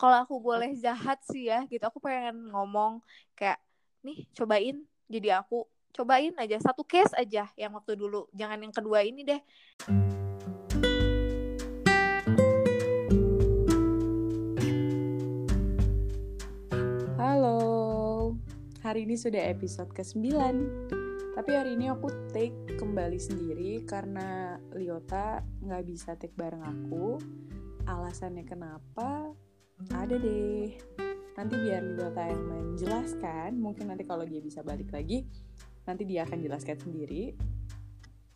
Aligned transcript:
kalau 0.00 0.16
aku 0.24 0.40
boleh 0.40 0.72
jahat 0.80 1.20
sih 1.28 1.52
ya 1.52 1.68
gitu. 1.68 1.84
Aku 1.84 2.00
pengen 2.00 2.48
ngomong 2.48 3.04
kayak 3.36 3.60
nih 4.00 4.24
cobain 4.32 4.80
jadi 5.12 5.44
aku. 5.44 5.68
Cobain 5.92 6.32
aja 6.40 6.56
satu 6.56 6.88
case 6.88 7.12
aja 7.20 7.52
yang 7.52 7.76
waktu 7.76 8.00
dulu. 8.00 8.24
Jangan 8.32 8.64
yang 8.64 8.72
kedua 8.72 9.04
ini 9.04 9.28
deh. 9.28 9.36
Halo, 17.20 17.60
hari 18.80 19.04
ini 19.04 19.20
sudah 19.20 19.52
episode 19.52 19.92
ke-9 19.92 20.24
Tapi 21.36 21.50
hari 21.52 21.76
ini 21.76 21.92
aku 21.92 22.08
take 22.32 22.56
kembali 22.80 23.20
sendiri 23.20 23.84
karena 23.84 24.56
Liota 24.72 25.44
nggak 25.60 25.84
bisa 25.84 26.16
take 26.16 26.32
bareng 26.40 26.64
aku. 26.64 27.20
Alasannya 27.84 28.48
kenapa? 28.48 29.36
Ada 29.88 30.16
deh. 30.20 30.76
Nanti 31.40 31.54
biar 31.56 31.80
Liota 31.96 32.28
yang 32.28 32.42
menjelaskan 32.44 33.56
Mungkin 33.56 33.88
nanti 33.88 34.04
kalau 34.04 34.28
dia 34.28 34.44
bisa 34.44 34.60
balik 34.60 34.92
lagi 34.92 35.24
Nanti 35.88 36.04
dia 36.04 36.28
akan 36.28 36.38
jelaskan 36.44 36.76
sendiri. 36.76 37.34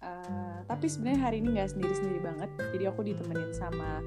Uh, 0.04 0.60
tapi 0.68 0.84
sebenarnya 0.84 1.20
hari 1.20 1.36
ini 1.40 1.56
nggak 1.56 1.70
sendiri-sendiri 1.76 2.20
banget. 2.20 2.50
Jadi 2.76 2.84
aku 2.88 3.00
ditemenin 3.04 3.52
sama 3.56 4.04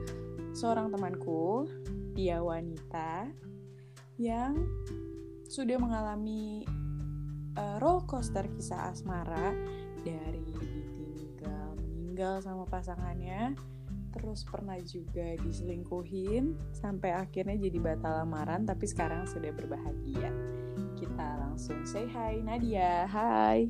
seorang 0.54 0.94
temanku 0.94 1.66
dia 2.18 2.42
wanita 2.42 3.30
yang 4.18 4.58
sudah 5.46 5.78
mengalami 5.78 6.66
uh, 7.58 7.78
roller 7.78 8.06
coaster 8.10 8.46
kisah 8.58 8.94
asmara 8.94 9.54
dari 10.02 10.42
ditinggal 10.98 11.78
meninggal 11.78 12.42
sama 12.42 12.66
pasangannya 12.66 13.54
terus 14.18 14.42
pernah 14.44 14.78
juga 14.82 15.38
diselingkuhin 15.40 16.58
sampai 16.74 17.14
akhirnya 17.14 17.56
jadi 17.58 17.78
batal 17.78 18.26
lamaran 18.26 18.66
tapi 18.66 18.90
sekarang 18.90 19.30
sudah 19.30 19.54
berbahagia. 19.54 20.34
Kita 20.98 21.28
langsung 21.38 21.86
say 21.86 22.10
hi 22.10 22.42
Nadia. 22.42 23.06
Hai. 23.06 23.70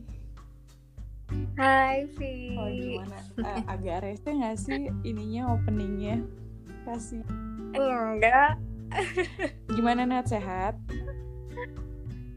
Hai 1.60 2.08
Vi. 2.16 2.56
Oh 2.56 2.72
gimana? 2.72 3.20
Uh, 3.44 3.60
agak 3.68 4.08
rese 4.08 4.30
nggak 4.32 4.58
sih 4.58 4.88
ininya 5.04 5.60
openingnya? 5.60 6.24
Kasih. 6.88 7.24
Enggak. 7.76 8.56
Gimana 9.76 10.08
Nat? 10.08 10.32
Sehat? 10.32 10.80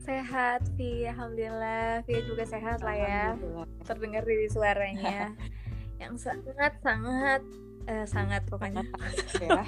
Sehat 0.02 0.66
Vi. 0.74 1.06
Alhamdulillah. 1.06 2.02
Vi 2.02 2.18
juga 2.26 2.42
sehat 2.42 2.82
lah 2.82 2.96
ya. 2.98 3.24
Terdengar 3.86 4.26
dari 4.26 4.50
suaranya. 4.50 5.38
Yang 6.02 6.26
sangat 6.26 6.74
sangat 6.82 7.46
eh, 7.91 8.06
sangat 8.06 8.46
pokoknya 8.46 8.86
ya. 9.42 9.66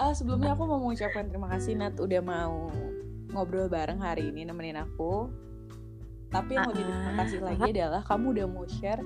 Uh, 0.00 0.12
sebelumnya 0.16 0.58
aku 0.58 0.66
mau 0.66 0.82
mengucapkan 0.82 1.30
terima 1.30 1.46
kasih 1.54 1.78
Nat 1.78 1.94
udah 2.00 2.22
mau 2.24 2.72
ngobrol 3.30 3.70
bareng 3.70 4.02
hari 4.02 4.34
ini 4.34 4.42
nemenin 4.42 4.80
aku. 4.82 5.30
Tapi 6.30 6.58
yang 6.58 6.70
lebih 6.70 6.86
terima 6.86 7.14
kasih 7.26 7.40
lagi 7.42 7.68
adalah 7.74 8.02
kamu 8.06 8.26
udah 8.38 8.46
mau 8.46 8.66
share 8.66 9.02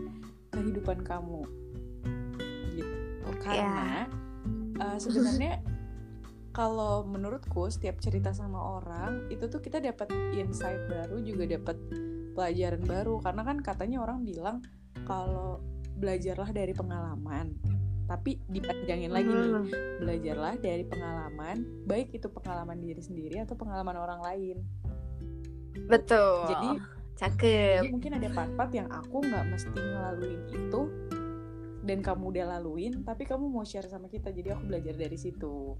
kehidupan 0.52 1.04
kamu. 1.04 1.42
Gitu. 2.72 2.96
Karena 3.40 4.08
uh, 4.80 4.98
sebenarnya 5.00 5.60
kalau 6.54 7.02
menurutku 7.02 7.66
setiap 7.66 7.98
cerita 7.98 8.30
sama 8.30 8.78
orang 8.78 9.26
itu 9.26 9.50
tuh 9.50 9.58
kita 9.58 9.82
dapat 9.82 10.06
insight 10.38 10.78
baru 10.86 11.18
juga 11.18 11.58
dapat 11.58 11.74
pelajaran 12.38 12.82
baru 12.86 13.18
karena 13.18 13.42
kan 13.42 13.58
katanya 13.58 13.98
orang 14.06 14.22
bilang 14.22 14.62
kalau 15.02 15.58
belajarlah 15.98 16.50
dari 16.54 16.70
pengalaman 16.70 17.58
tapi 18.04 18.36
dipanjangin 18.52 19.12
lagi 19.12 19.32
nih. 19.32 19.52
Belajarlah 20.00 20.54
dari 20.60 20.84
pengalaman 20.84 21.64
baik 21.88 22.12
itu 22.12 22.28
pengalaman 22.28 22.76
diri 22.80 23.00
sendiri 23.00 23.40
atau 23.40 23.56
pengalaman 23.56 23.96
orang 23.96 24.20
lain. 24.20 24.56
Betul. 25.88 26.52
Jadi 26.52 26.70
cakep. 27.14 27.80
jadi 27.80 27.88
mungkin 27.94 28.12
ada 28.18 28.28
part-part 28.34 28.70
yang 28.74 28.88
aku 28.90 29.22
nggak 29.22 29.44
mesti 29.46 29.70
ngelaluin 29.70 30.40
itu 30.50 30.80
dan 31.84 31.98
kamu 32.02 32.32
udah 32.34 32.44
laluin 32.58 32.92
tapi 33.06 33.24
kamu 33.24 33.48
mau 33.48 33.64
share 33.64 33.88
sama 33.88 34.12
kita. 34.12 34.28
Jadi 34.30 34.52
aku 34.52 34.68
belajar 34.68 34.94
dari 34.94 35.16
situ. 35.16 35.76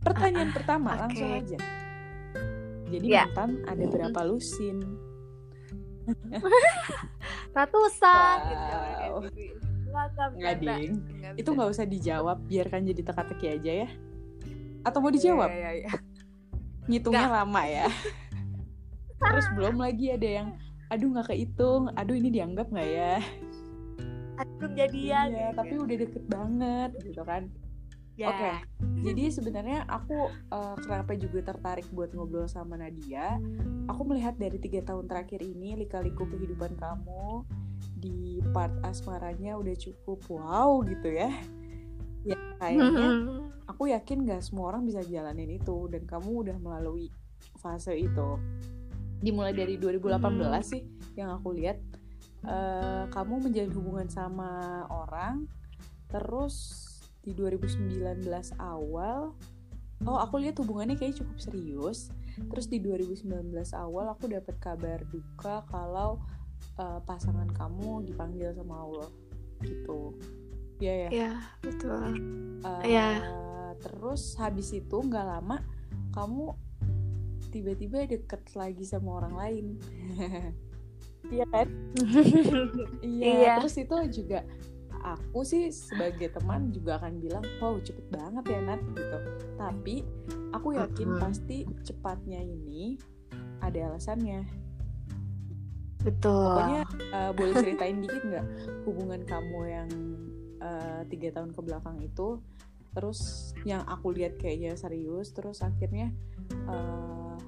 Pertanyaan 0.00 0.50
uh, 0.50 0.54
pertama 0.56 0.90
okay. 0.96 1.00
langsung 1.04 1.30
aja. 1.36 1.58
Jadi 2.90 3.06
yeah. 3.06 3.28
mantan 3.28 3.60
ada 3.68 3.84
berapa 3.86 4.20
lusin? 4.24 4.82
Ratusan. 7.56 8.38
Wow. 8.40 9.28
gitu 9.30 9.69
nggak 10.38 10.56
ding. 10.62 10.92
Itu 11.36 11.54
nggak 11.54 11.70
usah 11.70 11.86
dijawab 11.86 12.42
biarkan 12.46 12.86
jadi 12.86 13.02
teka-teki 13.04 13.46
aja 13.60 13.72
ya. 13.86 13.88
Atau 14.86 14.98
mau 15.04 15.12
dijawab? 15.12 15.50
ya, 15.52 15.70
ya, 15.70 15.70
ya. 15.86 15.92
ngitungnya 16.88 17.28
gak. 17.28 17.36
lama 17.44 17.62
ya. 17.68 17.86
Terus 19.20 19.46
belum 19.52 19.76
lagi 19.78 20.06
ada 20.16 20.28
yang 20.42 20.48
aduh 20.90 21.06
nggak 21.14 21.30
kehitung 21.30 21.86
aduh 21.94 22.16
ini 22.16 22.28
dianggap 22.32 22.66
nggak 22.72 22.88
ya? 22.88 23.14
Aduh 24.40 24.70
jadian. 24.72 25.26
Iya, 25.30 25.48
tapi 25.52 25.74
udah 25.76 25.96
deket 26.00 26.24
banget 26.26 26.90
gitu 27.04 27.22
kan. 27.22 27.46
Ya. 28.18 28.36
oke 28.36 28.36
okay. 28.36 28.54
jadi 29.00 29.32
sebenarnya 29.32 29.88
aku 29.88 30.28
uh, 30.52 30.76
kenapa 30.84 31.16
juga 31.16 31.40
tertarik 31.40 31.88
buat 31.88 32.12
ngobrol 32.12 32.44
sama 32.52 32.76
Nadia? 32.76 33.40
Aku 33.88 34.04
melihat 34.04 34.36
dari 34.36 34.60
tiga 34.60 34.84
tahun 34.84 35.08
terakhir 35.08 35.40
ini 35.40 35.72
lika-liku 35.80 36.28
kehidupan 36.28 36.76
kamu 36.76 37.48
di 38.00 38.40
part 38.56 38.72
asmaranya 38.82 39.60
udah 39.60 39.76
cukup 39.76 40.18
wow 40.32 40.80
gitu 40.88 41.12
ya. 41.12 41.30
Ya 42.24 42.36
kayaknya 42.60 43.08
aku 43.68 43.92
yakin 43.92 44.28
gak 44.28 44.44
semua 44.44 44.74
orang 44.74 44.88
bisa 44.88 45.00
jalanin 45.04 45.56
itu 45.56 45.88
dan 45.92 46.04
kamu 46.08 46.48
udah 46.48 46.56
melalui 46.60 47.12
fase 47.60 47.94
itu. 47.96 48.40
Dimulai 49.20 49.52
dari 49.52 49.76
2018 49.76 50.16
hmm. 50.16 50.64
sih 50.64 50.82
yang 51.16 51.36
aku 51.36 51.52
lihat 51.52 51.76
uh, 52.48 53.04
kamu 53.12 53.48
menjalin 53.48 53.72
hubungan 53.76 54.08
sama 54.08 54.84
orang 54.88 55.44
terus 56.08 56.88
di 57.20 57.36
2019 57.36 58.24
awal 58.58 59.36
oh 60.08 60.18
aku 60.18 60.40
lihat 60.40 60.56
hubungannya 60.56 60.96
kayak 60.96 61.20
cukup 61.20 61.36
serius. 61.36 62.08
Terus 62.40 62.66
di 62.72 62.80
2019 62.80 63.52
awal 63.76 64.16
aku 64.16 64.32
dapat 64.32 64.56
kabar 64.56 65.04
duka 65.12 65.60
kalau 65.68 66.24
uh, 66.78 67.00
pasangan 67.04 67.48
kamu 67.52 68.04
dipanggil 68.08 68.52
sama 68.56 68.84
Allah 68.84 69.10
gitu. 69.64 70.16
Ya 70.80 71.06
ya? 71.06 71.10
Ya 71.12 71.32
betul. 71.60 72.16
Uh, 72.64 72.82
ya 72.84 73.20
terus 73.80 74.36
habis 74.36 74.72
itu 74.76 74.96
nggak 75.00 75.24
lama 75.24 75.64
kamu 76.12 76.52
tiba-tiba 77.50 78.06
deket 78.06 78.42
lagi 78.54 78.84
sama 78.84 79.22
orang 79.22 79.34
lain. 79.36 79.66
Iya 81.20 81.44
kan? 81.52 81.68
Iya 83.04 83.28
yeah. 83.44 83.54
terus 83.60 83.76
itu 83.76 83.92
juga 84.08 84.40
aku 85.04 85.44
sih 85.44 85.68
sebagai 85.68 86.32
teman 86.32 86.72
juga 86.72 86.96
akan 86.96 87.20
bilang 87.20 87.44
wow 87.60 87.76
cepet 87.76 88.08
banget 88.08 88.44
ya 88.48 88.60
Nat 88.64 88.80
gitu. 88.96 89.18
Tapi 89.60 89.94
aku 90.56 90.80
yakin 90.80 91.20
pasti 91.20 91.68
cepatnya 91.84 92.40
ini 92.40 92.96
ada 93.60 93.92
alasannya 93.92 94.48
betul. 96.02 96.56
Pokoknya 96.56 96.84
uh, 97.12 97.30
boleh 97.36 97.54
ceritain 97.56 97.98
dikit 98.00 98.22
nggak 98.24 98.46
hubungan 98.88 99.20
kamu 99.24 99.60
yang 99.68 99.90
tiga 101.08 101.28
uh, 101.32 101.34
tahun 101.40 101.50
ke 101.56 101.60
belakang 101.64 101.96
itu? 102.00 102.40
Terus 102.90 103.52
yang 103.62 103.86
aku 103.86 104.10
lihat 104.10 104.36
kayaknya 104.36 104.74
serius 104.74 105.30
terus 105.30 105.62
akhirnya 105.62 106.10
uh, 106.66 107.38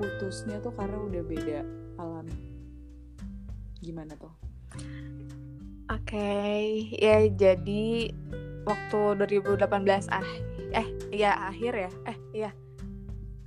putusnya 0.00 0.58
tuh 0.64 0.72
karena 0.72 0.98
udah 0.98 1.22
beda 1.22 1.60
alam. 2.00 2.26
Gimana 3.84 4.16
tuh? 4.16 4.32
Oke 5.90 6.14
okay. 6.14 6.64
ya 6.96 7.26
jadi 7.26 8.14
waktu 8.62 9.00
2018 9.26 9.66
ah 10.14 10.28
eh 10.70 10.86
ya 11.10 11.34
akhir 11.50 11.72
ya 11.74 11.90
eh 12.06 12.16
iya 12.30 12.50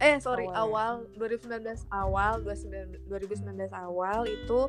eh 0.02 0.18
sorry 0.18 0.50
awal, 0.52 1.06
awal 1.06 1.14
ya? 1.14 1.62
2019 1.62 1.90
awal 1.94 2.34
2019 2.42 3.70
awal 3.72 4.20
itu 4.26 4.60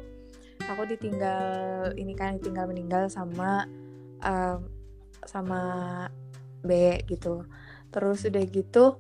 aku 0.64 0.82
ditinggal 0.88 1.92
ini 1.96 2.12
kan 2.16 2.40
ditinggal 2.40 2.68
meninggal 2.70 3.08
sama 3.12 3.68
um, 4.24 4.68
sama 5.24 5.62
B 6.64 7.00
gitu 7.08 7.44
terus 7.92 8.26
udah 8.26 8.44
gitu 8.48 8.96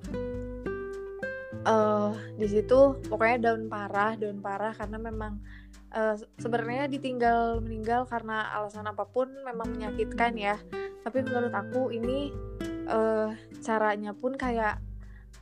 uh, 1.66 2.12
di 2.36 2.46
situ 2.46 3.00
pokoknya 3.08 3.50
daun 3.50 3.66
parah 3.66 4.14
daun 4.14 4.38
parah 4.38 4.76
karena 4.76 4.98
memang 5.00 5.40
uh, 5.96 6.14
sebenarnya 6.38 6.86
ditinggal 6.86 7.64
meninggal 7.64 8.06
karena 8.06 8.52
alasan 8.54 8.86
apa 8.86 9.08
pun 9.08 9.32
memang 9.42 9.72
menyakitkan 9.74 10.36
ya 10.36 10.56
tapi 11.02 11.24
menurut 11.24 11.52
aku 11.52 11.92
ini 11.92 12.32
uh, 12.88 13.32
caranya 13.60 14.12
pun 14.14 14.36
kayak 14.36 14.80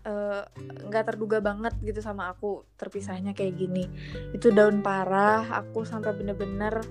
nggak 0.03 1.05
uh, 1.05 1.09
terduga 1.09 1.39
banget 1.39 1.75
gitu 1.83 2.03
sama 2.03 2.35
aku 2.35 2.67
terpisahnya 2.75 3.33
kayak 3.33 3.55
gini. 3.55 3.87
Itu 4.35 4.51
daun 4.51 4.83
parah 4.83 5.47
aku 5.63 5.87
sampai 5.87 6.11
bener-bener 6.15 6.83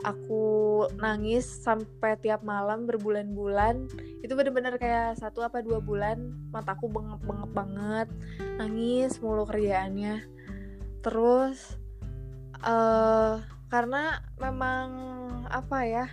aku 0.00 0.86
nangis 0.96 1.44
sampai 1.44 2.16
tiap 2.22 2.46
malam 2.46 2.86
berbulan-bulan. 2.86 3.90
Itu 4.22 4.38
bener-bener 4.38 4.78
kayak 4.78 5.18
satu 5.18 5.42
apa 5.42 5.60
dua 5.60 5.82
bulan 5.82 6.30
mataku 6.54 6.86
bengep-bengep 6.86 7.50
banget 7.50 8.08
nangis 8.56 9.18
mulu 9.18 9.42
kerjaannya. 9.44 10.22
Terus 11.02 11.76
uh, 12.62 13.42
karena 13.70 14.22
memang 14.38 14.88
apa 15.50 15.78
ya 15.86 16.06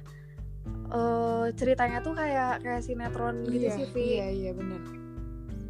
uh, 0.93 1.49
ceritanya 1.53 2.01
tuh 2.01 2.13
kayak 2.17 2.61
kayak 2.63 2.81
sinetron 2.85 3.45
gitu 3.49 3.67
iya, 3.69 3.75
sih 3.75 3.85
Vi. 3.91 4.03
iya 4.17 4.27
iya 4.29 4.51
benar 4.53 4.96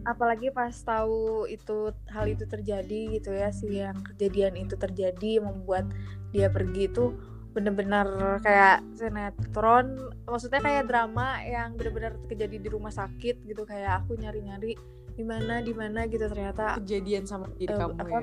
apalagi 0.07 0.47
pas 0.55 0.71
tahu 0.71 1.43
itu 1.51 1.91
hal 2.07 2.25
itu 2.31 2.47
terjadi 2.47 3.19
gitu 3.19 3.35
ya 3.35 3.51
si 3.51 3.67
yang 3.83 3.99
kejadian 4.15 4.55
itu 4.55 4.79
terjadi 4.79 5.43
membuat 5.43 5.91
dia 6.31 6.47
pergi 6.47 6.87
itu 6.87 7.11
bener-bener 7.51 8.39
kayak 8.39 8.85
sinetron 8.95 10.13
maksudnya 10.23 10.63
kayak 10.63 10.87
drama 10.87 11.41
yang 11.43 11.75
bener-bener 11.75 12.15
kejadi 12.31 12.55
di 12.55 12.69
rumah 12.71 12.93
sakit 12.93 13.43
gitu 13.43 13.67
kayak 13.67 14.05
aku 14.05 14.15
nyari-nyari 14.15 14.79
di 15.17 15.23
mana 15.25 15.59
di 15.59 15.73
mana 15.73 16.05
gitu 16.07 16.29
ternyata 16.29 16.77
kejadian 16.79 17.25
sama 17.25 17.49
diri 17.57 17.73
uh, 17.73 17.77
kamu 17.81 17.93
apa, 17.97 18.07
ya? 18.07 18.21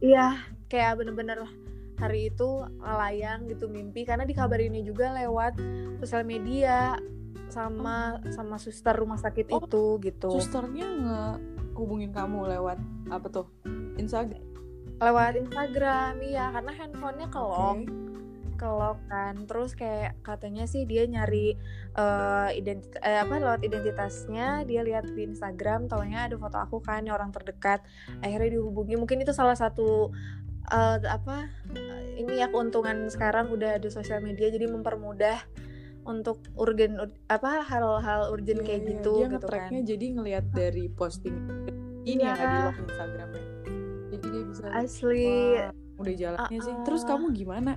Iya. 0.00 0.28
kayak 0.66 0.92
bener-bener 0.98 1.46
hari 1.96 2.32
itu 2.32 2.64
layang 2.80 3.48
gitu 3.48 3.66
mimpi 3.68 4.04
karena 4.04 4.28
dikabarinnya 4.28 4.84
juga 4.84 5.16
lewat 5.16 5.56
sosial 6.00 6.24
media 6.28 7.00
sama 7.48 8.20
oh. 8.20 8.32
sama 8.34 8.56
suster 8.58 8.92
rumah 8.92 9.16
sakit 9.16 9.48
oh, 9.54 9.64
itu 9.64 9.84
gitu. 10.02 10.28
susternya 10.34 10.86
nggak 10.86 11.36
hubungin 11.76 12.10
kamu 12.12 12.48
lewat 12.56 12.80
apa 13.12 13.26
tuh? 13.28 13.46
Instagram? 13.96 14.40
Lewat 14.96 15.36
Instagram 15.36 16.20
iya 16.24 16.52
karena 16.52 16.72
handphonenya 16.72 17.28
kelok. 17.28 17.84
Okay 17.84 18.06
kelok 18.56 18.98
kan. 19.06 19.44
Terus 19.44 19.76
kayak 19.76 20.18
katanya 20.24 20.64
sih 20.64 20.88
dia 20.88 21.04
nyari 21.04 21.54
uh, 21.94 22.50
identitas 22.50 22.98
eh, 23.04 23.20
apa 23.20 23.36
lewat 23.36 23.62
identitasnya 23.62 24.64
dia 24.64 24.80
lihat 24.82 25.12
di 25.12 25.28
Instagram 25.28 25.86
taunya 25.86 26.26
ada 26.26 26.34
foto 26.40 26.56
aku 26.56 26.80
kan 26.82 27.04
orang 27.06 27.30
terdekat. 27.30 27.84
Akhirnya 28.24 28.58
dihubungi. 28.58 28.96
Mungkin 28.96 29.22
itu 29.22 29.36
salah 29.36 29.54
satu 29.54 30.10
uh, 30.72 30.98
apa 31.06 31.52
ini 32.16 32.40
ya 32.40 32.48
keuntungan 32.48 33.12
sekarang 33.12 33.52
udah 33.52 33.76
ada 33.76 33.88
sosial 33.92 34.24
media 34.24 34.48
jadi 34.48 34.66
mempermudah 34.66 35.44
untuk 36.06 36.40
urgen 36.56 36.96
apa 37.26 37.66
hal-hal 37.66 38.30
urgent 38.32 38.62
yeah, 38.62 38.66
kayak 38.66 38.80
yeah. 38.82 38.90
gitu 38.96 39.14
dia 39.20 39.28
gitu 39.36 39.46
kan 39.50 39.70
jadi 39.84 40.06
ngelihat 40.16 40.44
dari 40.54 40.84
posting 40.94 41.36
ini 42.06 42.22
yeah. 42.22 42.38
ya 42.38 42.44
di 42.46 42.58
log 42.64 42.76
Instagramnya 42.86 43.44
jadi 44.14 44.26
dia 44.32 44.42
bisa 44.48 44.64
asli 44.72 45.28
udah 45.96 46.14
jalannya 46.14 46.58
uh 46.58 46.62
-uh. 46.62 46.66
sih 46.66 46.74
terus 46.86 47.02
kamu 47.04 47.26
gimana 47.34 47.76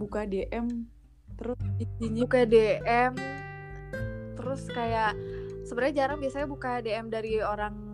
buka 0.00 0.24
DM 0.24 0.66
terus 1.38 1.58
isinya 1.78 2.22
buka 2.26 2.42
DM 2.48 3.12
terus 4.34 4.62
kayak 4.72 5.12
sebenarnya 5.68 5.94
jarang 6.02 6.18
biasanya 6.18 6.48
buka 6.48 6.80
DM 6.80 7.06
dari 7.12 7.38
orang 7.44 7.87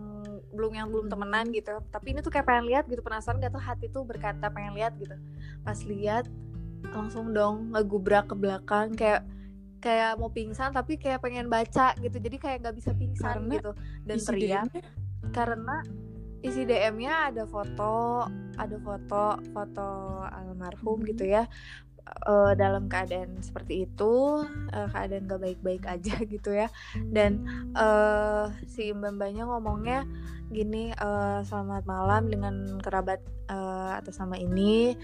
belum 0.55 0.73
yang 0.73 0.87
belum 0.89 1.07
temenan 1.11 1.51
gitu. 1.51 1.83
Tapi 1.91 2.15
ini 2.15 2.19
tuh 2.23 2.31
kayak 2.31 2.47
pengen 2.47 2.65
lihat 2.71 2.87
gitu 2.87 3.03
penasaran 3.03 3.37
gak 3.43 3.53
tuh 3.53 3.63
hati 3.63 3.85
tuh 3.91 4.03
berkata 4.07 4.49
pengen 4.49 4.73
lihat 4.73 4.95
gitu. 4.97 5.15
Pas 5.61 5.77
lihat 5.83 6.25
langsung 6.89 7.35
dong 7.35 7.75
ngegubrak 7.75 8.31
ke 8.31 8.35
belakang 8.37 8.93
kayak 8.95 9.25
kayak 9.83 10.17
mau 10.17 10.33
pingsan 10.33 10.73
tapi 10.73 10.97
kayak 10.97 11.21
pengen 11.21 11.51
baca 11.51 11.93
gitu. 11.99 12.17
Jadi 12.17 12.37
kayak 12.41 12.57
nggak 12.65 12.75
bisa 12.79 12.91
pingsan 12.95 13.45
karena 13.45 13.53
gitu. 13.59 13.71
Dan 14.07 14.17
teriak 14.17 14.67
karena 15.33 15.83
isi 16.45 16.61
DM-nya 16.61 17.33
ada 17.33 17.43
foto 17.49 18.25
ada 18.55 18.77
foto 18.77 19.23
foto 19.49 19.89
almarhum 20.29 21.01
hmm. 21.01 21.07
gitu 21.09 21.25
ya 21.25 21.49
uh, 22.25 22.53
dalam 22.53 22.85
keadaan 22.87 23.41
seperti 23.41 23.89
itu 23.89 24.45
uh, 24.71 24.87
keadaan 24.93 25.27
gak 25.29 25.41
baik-baik 25.41 25.83
aja 25.95 26.15
gitu 26.23 26.53
ya. 26.53 26.67
Dan 26.97 27.45
uh, 27.73 28.53
si 28.69 28.93
mbak-mbaknya 28.93 29.45
ngomongnya 29.49 30.05
gini 30.53 30.93
uh, 31.01 31.41
selamat 31.41 31.83
malam 31.89 32.29
dengan 32.29 32.55
kerabat 32.81 33.21
uh, 33.49 33.97
atas 33.97 34.21
nama 34.21 34.37
ini. 34.37 34.95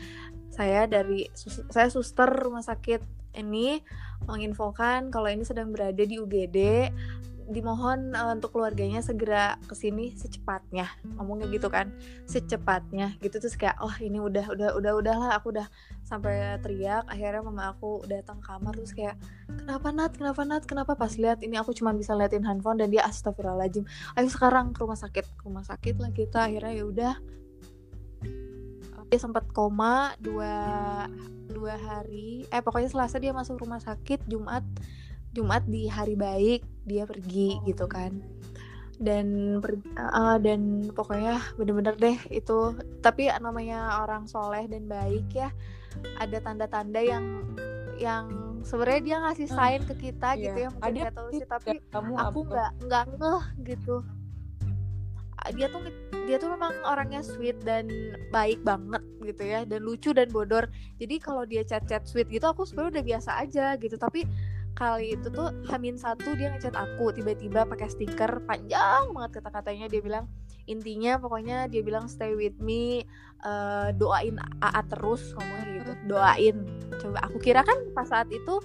Saya 0.51 0.83
dari 0.83 1.31
sus 1.31 1.63
saya 1.71 1.87
suster 1.87 2.27
rumah 2.27 2.61
sakit 2.61 3.21
ini 3.39 3.79
menginfokan 4.27 5.07
kalau 5.09 5.31
ini 5.31 5.47
sedang 5.47 5.71
berada 5.71 6.03
di 6.03 6.19
UGD 6.19 6.91
dimohon 7.51 8.15
uh, 8.15 8.33
untuk 8.33 8.55
keluarganya 8.55 9.03
segera 9.03 9.59
ke 9.67 9.75
sini 9.75 10.15
secepatnya. 10.15 10.87
Ngomongnya 11.19 11.47
gitu 11.51 11.67
kan 11.67 11.91
secepatnya 12.25 13.15
gitu. 13.19 13.37
Terus 13.37 13.55
kayak 13.59 13.77
oh 13.83 13.93
ini 13.99 14.17
udah 14.17 14.51
udah 14.51 14.69
udah 14.75 14.91
udahlah 14.97 15.29
aku 15.35 15.53
udah 15.53 15.67
sampai 16.01 16.57
teriak. 16.63 17.05
Akhirnya 17.07 17.43
mama 17.43 17.75
aku 17.75 18.03
datang 18.07 18.39
kamar 18.41 18.73
terus 18.75 18.95
kayak 18.95 19.19
kenapa 19.47 19.91
nat? 19.91 20.11
Kenapa 20.15 20.41
nat? 20.47 20.63
Kenapa? 20.65 20.91
Pas 20.95 21.13
lihat 21.15 21.43
ini 21.43 21.59
aku 21.59 21.75
cuma 21.75 21.91
bisa 21.93 22.15
liatin 22.17 22.43
handphone 22.47 22.79
dan 22.79 22.89
dia 22.89 23.03
astagfirullahaladzim. 23.05 23.85
Ayo 24.17 24.27
sekarang 24.31 24.73
ke 24.73 24.81
rumah 24.81 24.97
sakit 24.97 25.25
ke 25.37 25.43
rumah 25.45 25.63
sakit 25.67 25.95
lah 25.99 26.11
kita. 26.11 26.49
Akhirnya 26.49 26.73
ya 26.73 26.85
udah. 26.87 27.15
Dia 29.11 29.19
sempat 29.19 29.43
koma 29.51 30.15
dua 30.23 30.55
dua 31.51 31.75
hari. 31.75 32.47
Eh 32.47 32.63
pokoknya 32.63 32.87
selasa 32.87 33.19
dia 33.19 33.35
masuk 33.35 33.59
rumah 33.59 33.83
sakit 33.83 34.23
jumat 34.25 34.63
Jumat 35.31 35.63
di 35.67 35.87
hari 35.87 36.15
baik 36.19 36.61
dia 36.83 37.07
pergi 37.07 37.55
oh. 37.55 37.63
gitu 37.67 37.85
kan 37.87 38.19
dan 39.01 39.57
per, 39.65 39.81
uh, 39.97 40.37
dan 40.37 40.85
pokoknya 40.93 41.41
bener-bener 41.57 41.97
deh 41.97 42.17
itu 42.29 42.77
tapi 43.01 43.33
namanya 43.41 44.05
orang 44.05 44.29
soleh 44.29 44.69
dan 44.69 44.85
baik 44.85 45.25
ya 45.33 45.49
ada 46.21 46.37
tanda-tanda 46.37 47.01
yang 47.01 47.41
yang 47.97 48.29
sebenarnya 48.61 49.01
dia 49.01 49.17
ngasih 49.25 49.47
hmm. 49.49 49.57
sign 49.57 49.81
ke 49.89 49.95
kita 50.09 50.37
yeah. 50.37 50.43
gitu 50.45 50.57
ya 50.57 50.69
mungkin 50.69 51.01
ada 51.01 51.11
tahu 51.17 51.29
sih 51.33 51.47
tapi 51.49 51.81
kamu 51.89 52.13
aku 52.13 52.39
nggak 52.45 52.71
nggak 52.85 53.05
ngeh 53.17 53.43
gitu 53.73 53.95
dia 55.57 55.65
tuh 55.73 55.81
dia 56.29 56.37
tuh 56.37 56.53
memang 56.53 56.69
orangnya 56.85 57.25
sweet 57.25 57.57
dan 57.65 57.89
baik 58.29 58.61
banget 58.61 59.01
gitu 59.25 59.41
ya 59.41 59.65
dan 59.65 59.81
lucu 59.81 60.13
dan 60.13 60.29
bodor 60.29 60.69
jadi 61.01 61.17
kalau 61.17 61.49
dia 61.49 61.65
chat 61.65 61.81
chat 61.89 62.05
sweet 62.05 62.29
gitu 62.29 62.45
aku 62.45 62.61
sebenarnya 62.61 63.01
udah 63.01 63.05
biasa 63.09 63.31
aja 63.41 63.65
gitu 63.81 63.97
tapi 63.97 64.29
kali 64.73 65.17
itu 65.19 65.27
tuh 65.29 65.51
Hamin 65.69 65.99
satu 65.99 66.33
dia 66.33 66.51
ngechat 66.51 66.73
aku 66.73 67.13
tiba-tiba 67.13 67.67
pakai 67.67 67.87
stiker 67.91 68.43
panjang 68.47 69.11
banget 69.13 69.41
kata-katanya. 69.41 69.85
Dia 69.91 70.01
bilang 70.01 70.25
intinya 70.69 71.17
pokoknya 71.17 71.67
dia 71.67 71.81
bilang 71.81 72.05
stay 72.07 72.33
with 72.33 72.55
me 72.61 73.03
uh, 73.43 73.91
doain 73.95 74.37
AA 74.61 74.81
terus 74.89 75.33
ngomongnya 75.37 75.65
gitu. 75.81 75.91
Doain. 76.09 76.57
Coba 76.97 77.19
aku 77.25 77.37
kira 77.41 77.61
kan 77.61 77.77
pas 77.93 78.09
saat 78.09 78.29
itu 78.31 78.59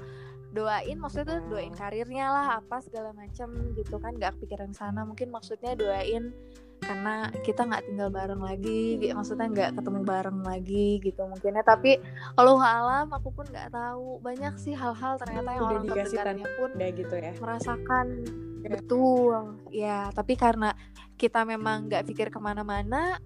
doain 0.56 0.96
maksudnya 0.96 1.36
tuh 1.36 1.52
doain 1.52 1.74
karirnya 1.76 2.32
lah 2.32 2.46
apa 2.64 2.80
segala 2.80 3.12
macam 3.12 3.52
gitu 3.76 4.00
kan 4.00 4.16
gak 4.16 4.38
kepikiran 4.40 4.72
sana. 4.72 5.04
Mungkin 5.04 5.28
maksudnya 5.28 5.76
doain 5.76 6.32
karena 6.82 7.32
kita 7.42 7.66
nggak 7.66 7.84
tinggal 7.88 8.08
bareng 8.12 8.42
lagi 8.42 9.00
gitu. 9.00 9.12
maksudnya 9.16 9.46
nggak 9.48 9.70
ketemu 9.80 10.00
bareng 10.04 10.40
lagi 10.44 10.88
gitu 11.02 11.20
mungkinnya. 11.24 11.64
Tapi 11.64 11.98
kalau 12.36 12.60
alam 12.60 13.08
aku 13.10 13.28
pun 13.32 13.46
nggak 13.48 13.72
tahu. 13.72 14.20
Banyak 14.20 14.54
sih 14.60 14.74
hal-hal 14.76 15.16
ternyata 15.18 15.48
yang 15.56 15.62
Udah 15.64 15.70
orang 15.72 15.84
terdekatnya 15.88 16.48
pun 16.58 16.70
gitu 16.76 17.14
ya. 17.16 17.32
merasakan. 17.40 18.06
Ya. 18.62 18.70
betul. 18.76 19.36
Ya 19.70 19.98
tapi 20.12 20.34
karena 20.34 20.74
kita 21.16 21.46
memang 21.46 21.86
nggak 21.86 22.04
pikir 22.06 22.28
ke 22.28 22.38
mana-mana 22.42 23.16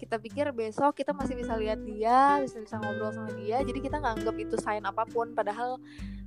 kita 0.00 0.16
pikir 0.16 0.48
besok 0.56 0.96
kita 0.96 1.12
masih 1.12 1.36
bisa 1.36 1.60
lihat 1.60 1.76
dia 1.84 2.40
bisa 2.40 2.56
bisa 2.56 2.80
ngobrol 2.80 3.12
sama 3.12 3.32
dia. 3.36 3.60
Jadi 3.60 3.84
kita 3.84 4.00
nggak 4.00 4.14
anggap 4.22 4.36
itu 4.40 4.56
sign 4.56 4.84
apa 4.88 5.04
pun. 5.04 5.36
Padahal 5.36 5.76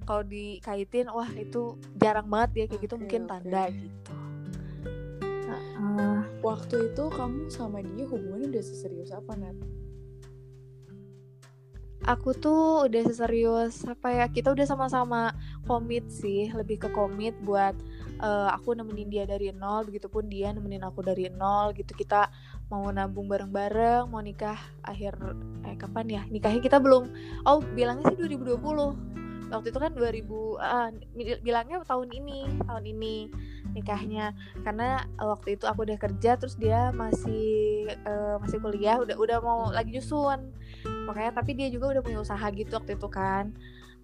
kalau 0.06 0.22
dikaitin 0.22 1.10
wah 1.10 1.32
itu 1.34 1.80
jarang 1.98 2.28
banget 2.30 2.50
ya 2.54 2.66
kayak 2.70 2.82
gitu 2.86 2.96
okay, 2.96 3.02
mungkin 3.02 3.22
okay. 3.26 3.32
tanda 3.32 3.64
gitu 3.72 4.23
uh, 5.84 6.20
waktu 6.40 6.92
itu 6.92 7.04
kamu 7.12 7.52
sama 7.52 7.84
dia 7.84 8.08
hubungannya 8.08 8.48
udah 8.56 8.64
seserius 8.64 9.12
apa 9.12 9.36
Nat? 9.36 9.58
Aku 12.04 12.36
tuh 12.36 12.92
udah 12.92 13.04
seserius 13.08 13.88
apa 13.88 14.12
ya 14.12 14.26
kita 14.28 14.52
udah 14.52 14.68
sama-sama 14.68 15.32
komit 15.64 16.04
sih 16.12 16.52
lebih 16.52 16.84
ke 16.84 16.90
komit 16.92 17.32
buat 17.48 17.72
uh, 18.20 18.52
aku 18.52 18.76
nemenin 18.76 19.08
dia 19.08 19.24
dari 19.24 19.56
nol 19.56 19.88
begitupun 19.88 20.28
dia 20.28 20.52
nemenin 20.52 20.84
aku 20.84 21.00
dari 21.00 21.32
nol 21.32 21.72
gitu. 21.72 21.96
Kita 21.96 22.28
mau 22.68 22.84
nabung 22.92 23.32
bareng-bareng 23.32 24.12
mau 24.12 24.20
nikah 24.20 24.60
akhir 24.84 25.16
eh 25.64 25.80
kapan 25.80 26.08
ya? 26.12 26.22
Nikahnya 26.28 26.60
kita 26.60 26.76
belum 26.84 27.08
oh 27.48 27.64
bilangnya 27.72 28.12
sih 28.12 28.20
2020 28.20 29.23
waktu 29.54 29.70
itu 29.70 29.80
kan 29.80 29.92
2000 29.94 30.26
uh, 30.58 30.90
bilangnya 31.46 31.78
tahun 31.86 32.10
ini 32.10 32.66
tahun 32.66 32.86
ini 32.90 33.16
nikahnya. 33.74 34.34
Karena 34.62 35.02
eh, 35.04 35.28
waktu 35.28 35.58
itu 35.58 35.66
aku 35.66 35.86
udah 35.86 35.98
kerja 35.98 36.38
terus 36.38 36.56
dia 36.58 36.94
masih 36.94 37.90
uh, 38.06 38.38
masih 38.42 38.62
kuliah 38.62 39.02
udah 39.02 39.18
udah 39.18 39.38
mau 39.42 39.70
lagi 39.74 39.94
nyusun. 39.98 40.54
Makanya 41.10 41.42
tapi 41.42 41.58
dia 41.58 41.68
juga 41.74 41.98
udah 41.98 42.02
punya 42.06 42.20
usaha 42.22 42.46
gitu 42.54 42.74
waktu 42.74 42.96
itu 42.96 43.08
kan. 43.10 43.54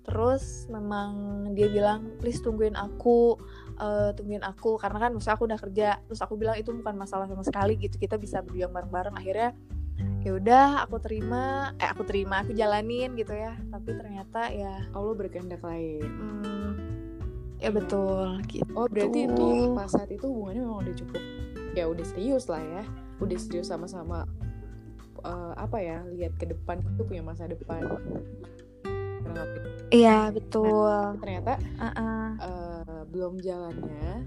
Terus 0.04 0.66
memang 0.74 1.12
dia 1.54 1.70
bilang 1.70 2.18
please 2.18 2.42
tungguin 2.42 2.74
aku 2.74 3.38
uh, 3.78 4.10
tungguin 4.18 4.42
aku. 4.42 4.78
Karena 4.82 5.08
kan 5.08 5.10
maksudnya 5.14 5.36
aku 5.38 5.46
udah 5.46 5.60
kerja 5.62 5.88
terus 6.10 6.20
aku 6.22 6.34
bilang 6.36 6.58
itu 6.58 6.74
bukan 6.74 6.98
masalah 6.98 7.30
sama 7.30 7.46
sekali 7.46 7.78
gitu 7.78 8.02
kita 8.02 8.18
bisa 8.18 8.42
berjuang 8.42 8.74
bareng-bareng. 8.74 9.16
Akhirnya 9.18 9.54
ya 10.20 10.36
udah 10.36 10.84
aku 10.84 11.00
terima 11.00 11.72
eh 11.80 11.88
aku 11.88 12.04
terima 12.04 12.44
aku 12.44 12.52
jalanin 12.56 13.16
gitu 13.16 13.34
ya. 13.34 13.56
Tapi 13.70 13.90
ternyata 13.96 14.52
ya 14.52 14.84
Allah 14.92 15.14
berkehendak 15.16 15.64
lain 15.64 16.04
hmm, 16.04 16.72
ya 17.60 17.70
betul 17.72 18.40
gitu. 18.48 18.70
Oh 18.76 18.88
berarti 18.88 19.28
itu 19.28 19.48
pas 19.76 19.90
saat 19.90 20.10
itu 20.12 20.26
hubungannya 20.28 20.62
memang 20.64 20.80
udah 20.88 20.96
cukup 20.96 21.24
ya 21.78 21.86
udah 21.88 22.06
serius 22.06 22.48
lah 22.52 22.62
ya. 22.62 22.84
Udah 23.20 23.38
serius 23.40 23.68
sama-sama 23.68 24.24
uh, 25.24 25.54
apa 25.56 25.78
ya 25.80 26.04
lihat 26.16 26.36
ke 26.40 26.48
depan 26.48 26.80
itu 26.84 27.02
punya 27.04 27.24
masa 27.24 27.48
depan. 27.48 27.84
Iya 29.90 30.30
betul. 30.30 30.86
Nah, 30.86 31.18
ternyata 31.18 31.58
uh 31.82 31.86
-uh. 31.90 32.28
Uh, 32.38 33.02
belum 33.10 33.42
jalannya 33.42 34.26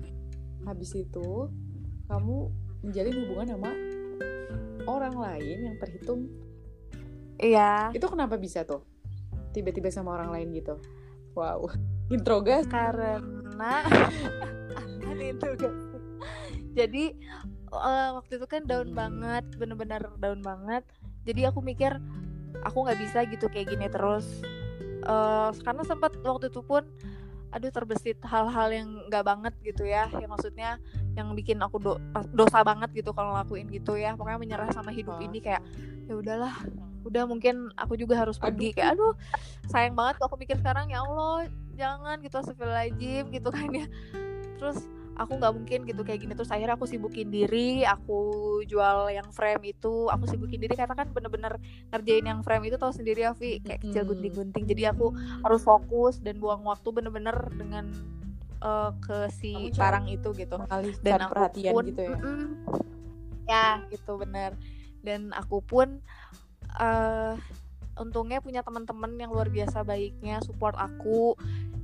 habis 0.66 0.94
itu 0.94 1.50
kamu 2.06 2.50
menjalin 2.82 3.14
hubungan 3.24 3.46
sama 3.54 3.70
orang 4.86 5.14
lain 5.14 5.58
yang 5.72 5.76
terhitung. 5.78 6.26
Iya. 7.38 7.94
Itu 7.94 8.06
kenapa 8.10 8.38
bisa 8.38 8.66
tuh? 8.66 8.82
Tiba-tiba 9.52 9.92
sama 9.92 10.16
orang 10.16 10.32
lain 10.34 10.48
gitu. 10.56 10.78
Wow. 11.34 11.70
Intro 12.14 12.44
gas 12.44 12.68
karena 12.68 13.72
jadi 16.78 17.04
uh, 17.72 18.20
waktu 18.20 18.40
itu 18.40 18.46
kan 18.48 18.64
down 18.64 18.92
banget 18.92 19.44
bener-bener 19.56 20.02
down 20.20 20.40
banget. 20.44 20.84
Jadi 21.24 21.48
aku 21.48 21.64
mikir 21.64 21.96
aku 22.66 22.84
nggak 22.84 23.00
bisa 23.00 23.24
gitu 23.28 23.48
kayak 23.48 23.72
gini 23.72 23.88
terus. 23.88 24.26
Uh, 25.02 25.50
karena 25.66 25.82
sempat 25.82 26.14
waktu 26.22 26.52
itu 26.52 26.62
pun 26.62 26.86
aduh 27.52 27.68
terbesit 27.68 28.18
hal-hal 28.24 28.68
yang 28.72 28.88
nggak 29.12 29.24
banget 29.24 29.54
gitu 29.60 29.84
ya. 29.84 30.08
Yang 30.16 30.30
maksudnya 30.32 30.70
yang 31.14 31.30
bikin 31.36 31.60
aku 31.60 31.76
do 31.78 31.92
dosa 32.32 32.64
banget 32.64 32.90
gitu 32.96 33.12
kalau 33.12 33.36
ngelakuin 33.36 33.68
gitu 33.68 33.94
ya. 34.00 34.16
Pokoknya 34.16 34.40
menyerah 34.40 34.70
sama 34.72 34.90
hidup 34.90 35.20
ini 35.20 35.38
kayak 35.44 35.62
ya 36.08 36.14
udahlah 36.16 36.54
udah 37.04 37.24
mungkin 37.28 37.68
aku 37.76 38.00
juga 38.00 38.24
harus 38.24 38.40
pergi. 38.40 38.72
Aduh. 38.72 38.76
kayak 38.76 38.90
aduh 38.96 39.12
sayang 39.68 39.94
banget 39.94 40.14
kalau 40.18 40.28
aku 40.32 40.38
mikir 40.40 40.56
sekarang 40.58 40.90
ya 40.90 41.04
Allah 41.04 41.46
jangan 41.76 42.16
gitu 42.24 42.38
lajim 42.64 43.24
gitu 43.28 43.48
kan 43.52 43.68
ya. 43.70 43.86
Terus 44.56 44.88
aku 45.24 45.38
nggak 45.38 45.54
mungkin 45.54 45.80
gitu 45.86 46.02
kayak 46.02 46.20
gini. 46.26 46.32
Terus 46.34 46.50
akhirnya 46.50 46.74
aku 46.74 46.86
sibukin 46.90 47.30
diri 47.30 47.86
aku 47.86 48.20
jual 48.66 49.10
yang 49.10 49.28
frame 49.30 49.74
itu 49.74 50.10
aku 50.10 50.26
sibukin 50.26 50.58
diri 50.58 50.74
karena 50.74 50.94
kan 50.98 51.08
bener-bener 51.10 51.56
ngerjain 51.94 52.26
yang 52.26 52.40
frame 52.42 52.68
itu 52.68 52.76
tau 52.76 52.90
sendiri 52.90 53.24
ya 53.26 53.32
Vi 53.32 53.62
kayak 53.62 53.86
kecil 53.86 54.02
gunting-gunting. 54.06 54.64
Jadi 54.66 54.82
aku 54.90 55.14
harus 55.46 55.62
fokus 55.62 56.18
dan 56.18 56.42
buang 56.42 56.66
waktu 56.66 56.88
bener-bener 56.90 57.36
dengan 57.54 57.90
uh, 58.62 58.90
ke 59.02 59.30
si 59.30 59.70
barang 59.74 60.06
itu 60.10 60.28
gitu. 60.34 60.56
dan 61.02 61.18
aku 61.26 61.32
perhatian 61.34 61.72
pun, 61.74 61.84
gitu 61.90 62.00
ya? 62.02 62.16
Mm 62.16 62.22
-mm, 62.22 62.48
ya 63.46 63.68
gitu 63.90 64.12
bener. 64.18 64.54
Dan 65.02 65.34
aku 65.34 65.58
pun 65.62 65.98
uh, 66.78 67.34
untungnya 68.00 68.40
punya 68.40 68.64
teman-teman 68.64 69.12
yang 69.20 69.30
luar 69.34 69.52
biasa 69.52 69.84
baiknya 69.84 70.40
support 70.40 70.72
aku 70.78 71.36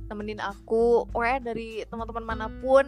nemenin 0.09 0.41
aku 0.41 1.05
pokoknya 1.13 1.53
dari 1.53 1.85
teman-teman 1.85 2.25
mana 2.25 2.47
pun 2.59 2.83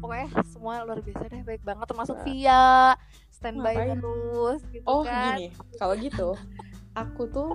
pokoknya 0.00 0.28
semua 0.48 0.82
luar 0.82 1.04
biasa 1.04 1.28
deh 1.28 1.44
baik 1.44 1.62
banget 1.62 1.86
termasuk 1.86 2.16
Via 2.24 2.96
standby 3.28 3.76
Ngapain? 3.76 4.00
terus 4.00 4.60
gitu 4.72 4.86
oh 4.88 5.04
kan. 5.04 5.36
gini 5.36 5.46
kalau 5.76 5.94
gitu 6.00 6.28
aku 7.02 7.22
tuh 7.28 7.50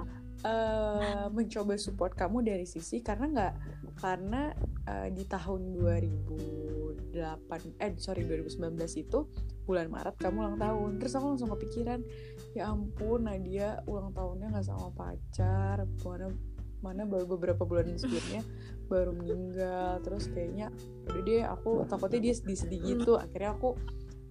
uh, 0.45 1.25
mencoba 1.33 1.73
support 1.75 2.13
kamu 2.13 2.45
dari 2.45 2.65
sisi 2.69 3.01
karena 3.01 3.25
nggak 3.29 3.53
karena 3.97 4.53
uh, 4.85 5.09
di 5.09 5.25
tahun 5.25 5.73
2008 5.81 7.81
eh 7.81 7.91
sorry 7.97 8.29
2019 8.29 8.77
itu 9.01 9.25
bulan 9.65 9.89
Maret 9.89 10.15
kamu 10.21 10.37
ulang 10.47 10.59
tahun 10.61 11.01
terus 11.01 11.17
aku 11.17 11.33
langsung 11.33 11.51
kepikiran 11.57 11.99
ya 12.53 12.69
ampun 12.69 13.25
Nadia 13.25 13.81
ulang 13.89 14.13
tahunnya 14.13 14.53
nggak 14.53 14.65
sama 14.65 14.93
pacar 14.93 15.83
mana 15.99 16.37
mana 16.87 17.03
baru 17.03 17.27
beberapa 17.35 17.67
bulan 17.67 17.99
sebelumnya 17.99 18.41
baru 18.87 19.11
meninggal. 19.11 19.99
Terus 20.07 20.31
kayaknya 20.31 20.71
udah 21.11 21.21
deh 21.27 21.43
aku 21.43 21.69
takutnya 21.91 22.19
dia 22.31 22.33
sedih-sedih 22.39 22.79
gitu. 22.95 23.19
Akhirnya 23.19 23.51
aku 23.51 23.75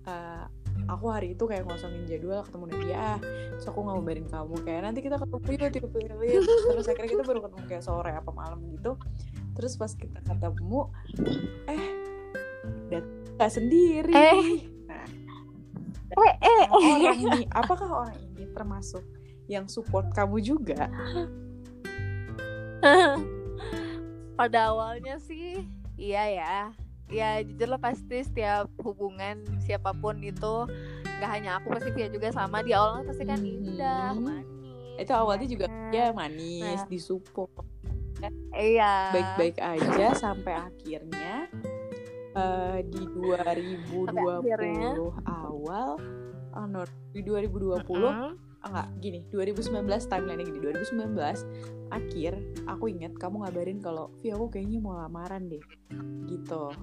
uh, 0.09 0.45
aku 0.89 1.07
hari 1.11 1.33
itu 1.35 1.45
kayak 1.49 1.65
ngosongin 1.67 2.05
jadwal 2.05 2.45
ketemu 2.45 2.65
Nadia 2.69 2.97
ah 2.97 3.19
terus 3.57 3.67
aku 3.67 3.81
ngabarin 3.89 4.29
kamu 4.29 4.55
kayak 4.63 4.81
nanti 4.85 5.01
kita 5.01 5.17
ketemu 5.17 5.41
yuk 5.57 5.73
tiga 5.73 5.89
terus 6.71 6.87
akhirnya 6.87 7.11
kita 7.17 7.25
baru 7.25 7.41
ketemu 7.49 7.65
kayak 7.67 7.85
sore 7.85 8.13
apa 8.13 8.31
malam 8.31 8.61
gitu. 8.73 8.93
Terus 9.57 9.73
pas 9.81 9.93
kita 9.97 10.21
ketemu 10.21 10.81
eh 11.73 11.85
datang 12.93 13.53
sendiri. 13.53 14.13
Eh. 14.13 14.49
nah 14.87 15.05
eh, 16.13 16.35
eh, 16.45 16.61
eh. 16.61 16.67
orang 16.71 17.19
ini. 17.19 17.43
Apakah 17.51 17.89
orang 17.89 18.17
ini 18.21 18.45
termasuk 18.53 19.03
yang 19.47 19.67
support 19.71 20.11
kamu 20.13 20.43
juga 20.43 20.91
pada 24.39 24.73
awalnya 24.73 25.17
sih 25.23 25.65
iya 25.97 26.25
ya. 26.31 26.57
Ya 27.07 27.39
jujur 27.47 27.71
lah 27.71 27.79
pasti 27.79 28.27
setiap 28.27 28.67
hubungan 28.83 29.47
siapa 29.63 29.95
pun 29.95 30.19
itu 30.19 30.67
nggak 31.07 31.31
hanya 31.31 31.63
aku 31.63 31.79
pasti 31.79 31.95
dia 31.95 32.11
juga 32.11 32.35
sama. 32.35 32.67
Di 32.67 32.75
awal 32.75 33.07
pasti 33.07 33.23
kan 33.23 33.39
hmm. 33.39 33.47
indah 33.63 34.13
manis 34.19 34.57
itu 34.97 35.13
awalnya 35.13 35.47
juga 35.47 35.67
ya 35.93 36.09
manis 36.17 36.81
nah. 36.81 36.89
disupport 36.89 37.65
iya. 38.57 39.13
Baik-baik 39.13 39.57
aja 39.61 40.17
sampai 40.17 40.57
akhirnya 40.57 41.53
uh, 42.33 42.81
di 42.81 43.05
2020 43.13 44.09
akhirnya, 44.09 44.91
awal 45.29 46.01
oh, 46.57 46.65
no, 46.65 46.83
di 47.13 47.21
2020 47.21 47.77
uh 47.77 47.77
-huh 47.85 48.33
enggak 48.71 48.89
gini 49.01 49.21
2019 49.31 49.87
timeline 50.11 50.43
gini. 50.43 50.59
2019 50.59 51.15
akhir 51.91 52.33
aku 52.67 52.85
inget 52.91 53.13
kamu 53.15 53.47
ngabarin 53.47 53.79
kalau 53.79 54.11
Vi 54.19 54.35
aku 54.35 54.51
kayaknya 54.51 54.79
mau 54.83 54.99
lamaran 54.99 55.47
deh 55.47 55.63
gitu. 56.27 56.75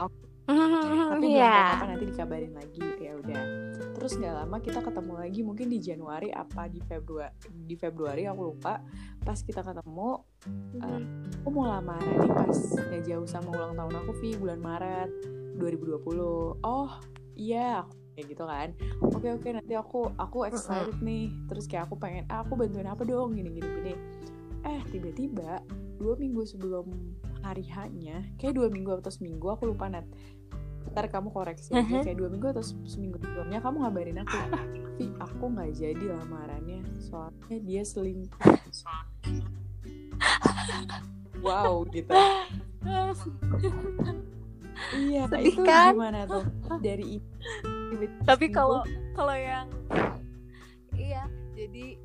Aku, 0.00 0.16
tapi 1.14 1.38
yeah. 1.38 1.78
apa 1.78 1.94
nanti 1.94 2.04
dikabarin 2.10 2.52
lagi. 2.54 2.82
Ya 2.98 3.14
udah. 3.18 3.42
Terus 3.94 4.18
nggak 4.18 4.34
lama 4.34 4.56
kita 4.58 4.80
ketemu 4.82 5.12
lagi 5.14 5.40
mungkin 5.46 5.66
di 5.70 5.78
Januari 5.78 6.34
apa 6.34 6.66
di 6.66 6.82
Februari 6.82 7.32
di 7.50 7.74
Februari 7.78 8.26
aku 8.26 8.42
lupa. 8.54 8.82
Pas 9.22 9.38
kita 9.38 9.62
ketemu 9.62 10.26
uh, 10.82 11.02
aku 11.42 11.48
mau 11.50 11.66
lamaran 11.70 12.18
nih 12.22 12.32
pas 12.34 12.58
nggak 12.90 13.02
jauh 13.06 13.26
sama 13.26 13.54
ulang 13.54 13.74
tahun 13.78 13.94
aku 14.02 14.12
Vi 14.18 14.34
bulan 14.38 14.58
Maret 14.58 15.10
2020 15.58 16.62
oh 16.62 16.90
iya 17.38 17.86
aku 17.86 18.01
kayak 18.14 18.26
gitu 18.32 18.44
kan. 18.44 18.68
Oke 19.00 19.28
oke 19.32 19.48
nanti 19.52 19.72
aku 19.76 20.12
aku 20.16 20.48
excited 20.48 20.96
nih. 21.00 21.32
Terus 21.48 21.64
kayak 21.66 21.90
aku 21.90 21.96
pengen 21.96 22.24
ah, 22.28 22.44
aku 22.44 22.56
bantuin 22.56 22.88
apa 22.88 23.02
dong? 23.04 23.36
Gini 23.36 23.50
gini. 23.50 23.68
Gini 23.80 23.94
eh 24.62 24.80
tiba-tiba 24.94 25.58
dua 25.98 26.14
minggu 26.14 26.46
sebelum 26.46 26.86
hari 27.42 27.66
hanya 27.74 28.22
kayak 28.38 28.54
dua 28.54 28.70
minggu 28.70 29.02
atau 29.02 29.10
seminggu 29.10 29.50
aku 29.50 29.74
lupa 29.74 29.90
net 29.90 30.06
ntar 30.92 31.08
kamu 31.10 31.30
koreksi 31.30 31.72
aja 31.72 32.04
kayak 32.04 32.18
dua 32.20 32.28
minggu 32.28 32.52
atau 32.52 32.62
seminggu 32.62 33.16
sebelumnya 33.18 33.58
kamu 33.62 33.76
ngabarin 33.86 34.22
aku. 34.22 34.36
Vi 35.00 35.08
aku 35.18 35.44
nggak 35.48 35.72
jadi 35.72 36.04
lamarannya. 36.20 36.84
Soalnya 37.00 37.58
dia 37.64 37.82
selingkuh. 37.82 38.38
Wow 41.42 41.82
gitu 41.90 42.14
iya 44.98 45.28
Sedih 45.28 45.54
itu 45.54 45.62
kan? 45.64 45.92
gimana 45.94 46.20
tuh? 46.26 46.44
Dari 46.80 47.20
tapi 48.24 48.48
kalau 48.48 48.82
kalau 49.12 49.36
yang 49.36 49.68
iya 50.96 51.28
jadi 51.52 52.00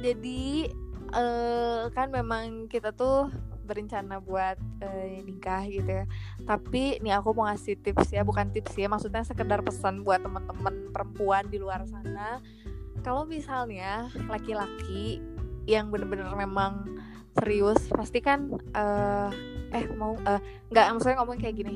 jadi 0.00 0.70
uh, 1.12 1.90
kan 1.90 2.08
memang 2.14 2.70
kita 2.70 2.94
tuh 2.94 3.30
berencana 3.66 4.22
buat 4.22 4.54
uh, 4.82 5.06
nikah 5.26 5.66
gitu 5.66 5.90
ya. 5.90 6.06
Tapi 6.46 7.02
nih 7.02 7.18
aku 7.18 7.34
mau 7.34 7.50
ngasih 7.50 7.74
tips 7.82 8.14
ya 8.14 8.22
bukan 8.22 8.54
tips 8.54 8.78
ya 8.78 8.86
maksudnya 8.86 9.26
sekedar 9.26 9.60
pesan 9.66 10.06
buat 10.06 10.22
teman-teman 10.22 10.94
perempuan 10.94 11.50
di 11.50 11.58
luar 11.58 11.82
sana. 11.90 12.38
Kalau 13.02 13.26
misalnya 13.26 14.06
laki-laki 14.30 15.18
yang 15.66 15.90
bener-bener 15.90 16.30
memang 16.38 16.86
serius 17.34 17.90
pasti 17.90 18.22
kan 18.22 18.54
uh, 18.72 19.28
eh 19.74 19.84
mau 19.94 20.14
uh, 20.26 20.40
nggak 20.70 20.86
maksudnya 20.94 21.16
ngomong 21.22 21.36
kayak 21.38 21.56
gini 21.58 21.74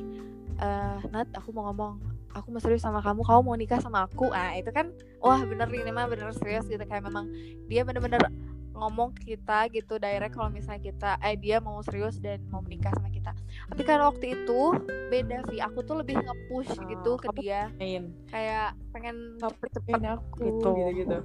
uh, 0.61 0.99
Nat 1.11 1.29
aku 1.35 1.51
mau 1.51 1.71
ngomong 1.71 1.99
aku 2.31 2.47
mau 2.55 2.63
serius 2.63 2.87
sama 2.87 3.03
kamu 3.03 3.27
kamu 3.27 3.41
mau 3.43 3.57
nikah 3.59 3.81
sama 3.83 4.07
aku. 4.07 4.31
Ah 4.31 4.55
itu 4.55 4.71
kan 4.71 4.95
wah 5.19 5.43
bener 5.43 5.67
ini 5.75 5.91
mah 5.91 6.07
bener 6.07 6.31
serius 6.39 6.67
gitu 6.71 6.83
kayak 6.87 7.03
memang 7.03 7.27
dia 7.67 7.83
bener-bener 7.83 8.23
ngomong 8.71 9.13
ke 9.13 9.35
kita 9.37 9.69
gitu 9.75 10.01
direct 10.01 10.33
kalau 10.33 10.49
misalnya 10.49 10.81
kita 10.81 11.11
eh 11.21 11.37
dia 11.37 11.61
mau 11.61 11.83
serius 11.85 12.17
dan 12.23 12.41
mau 12.49 12.63
menikah 12.63 12.95
sama 12.95 13.11
kita. 13.11 13.35
Tapi 13.67 13.83
kan 13.83 13.99
waktu 14.01 14.39
itu 14.39 14.61
beda 15.11 15.43
sih 15.51 15.59
aku 15.59 15.83
tuh 15.83 16.01
lebih 16.01 16.23
nge-push 16.23 16.79
oh, 16.79 16.87
gitu 16.87 17.13
ke 17.19 17.29
dia. 17.43 17.69
pengen. 17.77 18.15
kayak 18.31 18.79
pengen 18.95 19.37
cepet-cepet 19.43 20.01
aku? 20.07 20.39
gitu. 20.47 20.71
Gitu 20.95 21.19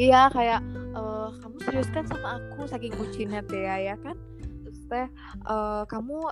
iya 0.00 0.32
kayak 0.32 0.64
uh, 0.96 1.28
kamu 1.40 1.56
serius 1.68 1.88
kan 1.92 2.04
sama 2.08 2.40
aku 2.40 2.64
saking 2.64 2.96
bucinnya 2.96 3.44
ya 3.52 3.92
ya 3.92 3.94
kan 4.00 4.16
teh 4.92 5.08
uh, 5.48 5.88
kamu 5.88 6.28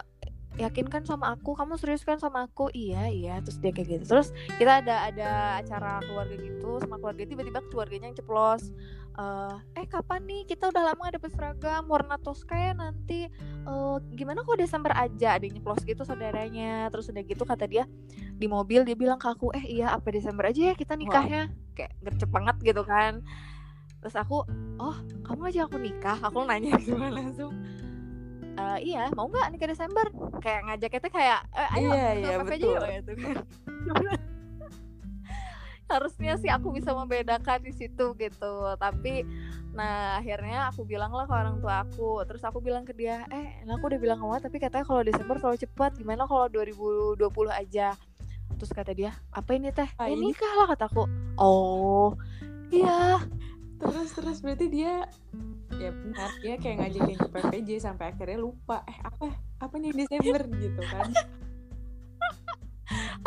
yakin 0.58 0.86
kan 0.90 1.02
sama 1.06 1.32
aku? 1.38 1.54
Kamu 1.54 1.78
serius 1.78 2.02
kan 2.02 2.18
sama 2.18 2.50
aku? 2.50 2.68
Iya 2.74 3.06
iya. 3.08 3.34
Terus 3.44 3.62
dia 3.62 3.70
kayak 3.70 3.88
gitu. 3.88 4.04
Terus 4.10 4.34
kita 4.58 4.82
ada 4.82 5.06
ada 5.06 5.30
acara 5.62 6.02
keluarga 6.02 6.34
gitu. 6.36 6.82
Sama 6.82 6.98
keluarga 6.98 7.22
tiba-tiba 7.22 7.60
keluarganya 7.70 8.10
yang 8.10 8.18
ceplos. 8.18 8.74
Uh, 9.14 9.56
eh 9.78 9.86
kapan 9.86 10.26
nih? 10.26 10.42
Kita 10.48 10.68
udah 10.68 10.82
lama 10.90 11.04
dapet 11.08 11.30
seragam. 11.30 11.86
Warna 11.86 12.18
toska 12.18 12.56
ya 12.56 12.72
nanti. 12.74 13.30
Uh, 13.64 14.02
gimana 14.12 14.42
kok 14.42 14.58
Desember 14.58 14.90
aja? 14.92 15.38
Ada 15.38 15.46
nyeplos 15.46 15.86
gitu 15.86 16.02
saudaranya. 16.02 16.90
Terus 16.90 17.08
udah 17.14 17.22
gitu 17.22 17.42
kata 17.46 17.64
dia 17.70 17.86
di 18.40 18.48
mobil 18.48 18.82
dia 18.82 18.96
bilang 18.96 19.20
ke 19.20 19.28
aku 19.28 19.52
eh 19.52 19.64
iya 19.68 19.92
apa 19.92 20.08
Desember 20.08 20.48
aja 20.48 20.72
ya 20.72 20.74
kita 20.74 20.96
nikahnya 20.96 21.52
wow. 21.52 21.76
kayak 21.76 21.92
gercep 22.02 22.30
banget 22.32 22.56
gitu 22.60 22.82
kan. 22.82 23.22
Terus 24.00 24.16
aku 24.16 24.48
oh 24.80 24.96
kamu 25.22 25.42
aja 25.52 25.60
aku 25.70 25.76
nikah. 25.78 26.18
Aku 26.24 26.42
nanya 26.42 26.74
gitu 26.82 26.96
langsung 26.98 27.54
uh, 28.56 28.78
iya 28.80 29.12
mau 29.14 29.28
nggak 29.28 29.54
nikah 29.54 29.70
Desember? 29.70 30.06
Kayak 30.42 30.60
ngajak 30.66 30.90
kita 30.98 31.08
kayak 31.12 31.40
eh, 31.54 31.74
ayo 31.78 31.88
iya, 31.92 32.08
iya, 32.16 32.34
aja 32.40 32.56
yuk 32.56 32.82
gitu 33.02 33.12
kan. 33.20 33.36
Harusnya 35.90 36.38
sih 36.38 36.46
aku 36.46 36.70
bisa 36.70 36.94
membedakan 36.94 37.66
di 37.66 37.74
situ 37.74 38.14
gitu. 38.14 38.54
Tapi 38.78 39.26
nah 39.70 40.18
akhirnya 40.18 40.66
aku 40.70 40.82
bilang 40.82 41.14
lah 41.14 41.26
ke 41.26 41.34
orang 41.34 41.58
tua 41.58 41.82
aku. 41.82 42.22
Terus 42.26 42.42
aku 42.46 42.62
bilang 42.62 42.86
ke 42.86 42.94
dia 42.94 43.26
eh 43.30 43.58
aku 43.66 43.90
udah 43.90 43.98
bilang 43.98 44.18
kamu 44.22 44.38
tapi 44.38 44.62
katanya 44.62 44.86
kalau 44.86 45.02
Desember 45.02 45.36
terlalu 45.38 45.58
cepat. 45.60 45.98
Gimana 45.98 46.30
kalau 46.30 46.46
2020 46.48 47.18
aja? 47.50 47.98
Terus 48.60 48.70
kata 48.70 48.92
dia 48.94 49.10
apa 49.34 49.50
ini 49.56 49.74
teh? 49.74 49.88
Ah, 49.98 50.06
ini 50.06 50.30
nikah 50.30 50.52
lah 50.54 50.70
kataku 50.70 51.10
oh 51.40 52.14
iya 52.70 53.18
terus 53.80 54.12
terus 54.12 54.38
berarti 54.44 54.66
dia 54.68 55.08
ya 55.80 55.90
benar 55.90 56.30
dia 56.44 56.54
kayak 56.60 56.76
ngajakin 56.84 57.16
ke 57.16 57.28
PPJ 57.32 57.70
sampai 57.80 58.12
akhirnya 58.12 58.36
lupa 58.36 58.84
eh 58.84 58.98
apa 59.00 59.32
apa 59.60 59.74
nih 59.80 59.92
Desember 59.96 60.44
gitu 60.60 60.82
kan. 60.84 61.08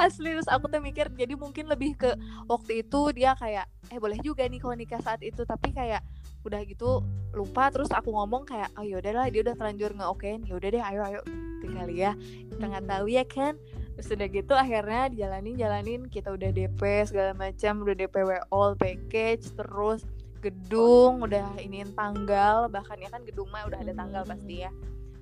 Asli 0.03 0.36
terus 0.36 0.50
aku 0.51 0.67
tuh 0.67 0.83
mikir 0.83 1.07
jadi 1.13 1.39
mungkin 1.39 1.72
lebih 1.72 1.95
ke 1.95 2.12
waktu 2.45 2.86
itu 2.86 3.00
dia 3.15 3.33
kayak 3.33 3.65
eh 3.89 3.98
boleh 3.98 4.19
juga 4.22 4.45
nih 4.45 4.60
kalau 4.60 4.75
nikah 4.75 5.01
saat 5.01 5.24
itu 5.24 5.41
tapi 5.48 5.72
kayak 5.72 6.03
udah 6.43 6.60
gitu 6.67 7.00
lupa 7.31 7.72
terus 7.72 7.89
aku 7.89 8.12
ngomong 8.12 8.43
kayak 8.43 8.67
oh 8.75 8.83
yaudah 8.83 9.15
lah 9.15 9.27
dia 9.31 9.41
udah 9.41 9.55
terlanjur 9.55 9.95
oke 10.03 10.43
ya 10.43 10.53
udah 10.53 10.69
deh 10.69 10.83
ayo 10.83 11.01
ayo 11.07 11.22
tinggal 11.63 11.88
ya. 11.88 12.12
Kita 12.51 12.63
nggak 12.67 12.86
tahu 12.91 13.05
ya 13.07 13.24
kan. 13.24 13.55
Terus 13.95 14.07
udah 14.12 14.27
gitu 14.27 14.53
akhirnya 14.53 15.03
dijalanin 15.07 15.55
jalanin 15.55 16.01
kita 16.12 16.36
udah 16.36 16.51
DP 16.51 17.07
segala 17.07 17.31
macam 17.31 17.88
udah 17.88 17.95
DP 17.95 18.15
all 18.51 18.75
package 18.75 19.48
terus 19.55 20.03
gedung 20.43 21.23
udah 21.23 21.55
iniin 21.55 21.95
tanggal 21.95 22.67
bahkan 22.67 23.00
ya 23.00 23.07
kan 23.07 23.23
gedung 23.23 23.47
mah 23.47 23.63
udah 23.63 23.79
ada 23.79 23.93
tanggal 23.95 24.23
pasti 24.27 24.67
ya. 24.67 24.71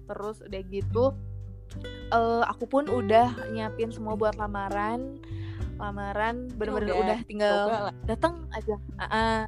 Terus 0.09 0.41
udah 0.41 0.61
gitu 0.67 1.13
uh, 2.11 2.43
aku 2.49 2.65
pun 2.67 2.83
udah 2.89 3.53
nyiapin 3.53 3.93
semua 3.93 4.17
buat 4.17 4.35
lamaran. 4.35 5.21
Lamaran 5.77 6.49
bener-bener 6.57 6.93
udah, 6.93 7.01
udah 7.05 7.19
tinggal 7.29 7.57
datang 8.09 8.49
aja. 8.53 8.75
Uh 8.97 9.03
-uh. 9.05 9.41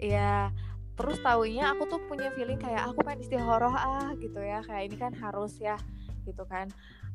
ya 0.00 0.48
terus 0.96 1.16
taunya 1.24 1.72
aku 1.72 1.88
tuh 1.88 2.00
punya 2.12 2.28
feeling 2.36 2.60
kayak 2.60 2.92
aku 2.92 3.00
pengen 3.00 3.24
istihoroh 3.24 3.72
ah 3.72 4.12
gitu 4.18 4.42
ya. 4.42 4.60
Kayak 4.66 4.82
ini 4.90 4.96
kan 4.98 5.12
harus 5.14 5.56
ya 5.62 5.78
gitu 6.26 6.42
kan. 6.50 6.68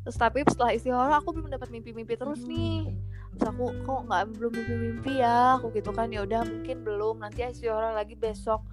Terus 0.05 0.17
tapi 0.17 0.45
setelah 0.45 0.73
istihoroh 0.73 1.15
aku 1.17 1.35
belum 1.35 1.49
dapat 1.53 1.69
mimpi-mimpi 1.73 2.15
terus 2.17 2.41
nih 2.45 2.93
terus 3.35 3.51
aku 3.51 3.71
kok 3.83 3.99
nggak 4.07 4.23
belum 4.39 4.51
mimpi-mimpi 4.55 5.13
ya? 5.19 5.59
Aku 5.59 5.71
gitu 5.75 5.91
kan 5.91 6.09
ya 6.09 6.23
udah 6.23 6.41
mungkin 6.47 6.81
belum. 6.81 7.21
Nanti 7.21 7.43
istihoroh 7.43 7.93
lagi 7.93 8.15
besok. 8.15 8.63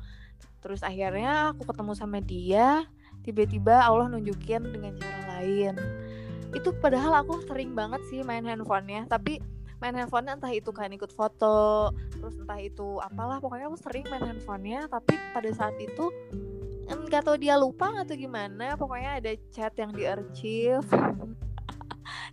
Terus 0.63 0.81
akhirnya 0.87 1.55
aku 1.55 1.67
ketemu 1.67 1.93
sama 1.99 2.19
dia 2.23 2.87
tiba-tiba 3.23 3.83
Allah 3.83 4.11
nunjukin 4.11 4.63
dengan 4.71 4.95
cara 4.99 5.39
lain. 5.39 5.75
Itu 6.55 6.75
padahal 6.79 7.23
aku 7.23 7.43
sering 7.47 7.75
banget 7.75 8.03
sih 8.11 8.23
main 8.23 8.47
handphonenya 8.47 9.07
tapi 9.11 9.43
main 9.83 9.99
handphonenya 9.99 10.39
entah 10.39 10.55
itu 10.55 10.71
kan 10.71 10.95
ikut 10.95 11.11
foto 11.11 11.91
terus 12.15 12.39
entah 12.39 12.63
itu 12.63 13.03
apalah 13.03 13.43
pokoknya 13.43 13.67
aku 13.67 13.83
sering 13.83 14.07
main 14.07 14.23
handphonenya 14.23 14.87
tapi 14.87 15.19
pada 15.35 15.51
saat 15.51 15.75
itu 15.83 16.07
nggak 16.87 17.27
tahu 17.27 17.37
dia 17.37 17.59
lupa 17.59 17.91
atau 17.99 18.15
gimana 18.15 18.79
pokoknya 18.79 19.19
ada 19.19 19.35
chat 19.51 19.75
yang 19.75 19.91
di 19.91 20.07
archive 20.07 20.87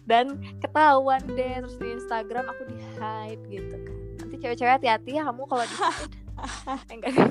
dan 0.09 0.41
ketahuan 0.57 1.21
deh 1.37 1.61
terus 1.61 1.77
di 1.77 1.93
Instagram 1.93 2.49
aku 2.49 2.61
di 2.65 2.77
hide 2.97 3.43
gitu 3.53 3.75
kan. 3.77 3.97
Nanti 4.17 4.35
cewek-cewek 4.41 4.73
hati-hati 4.81 5.21
ya 5.21 5.23
kamu 5.29 5.45
kalau 5.45 5.63
di 5.69 5.75
hide. 5.85 6.17
Enggak. 6.89 7.13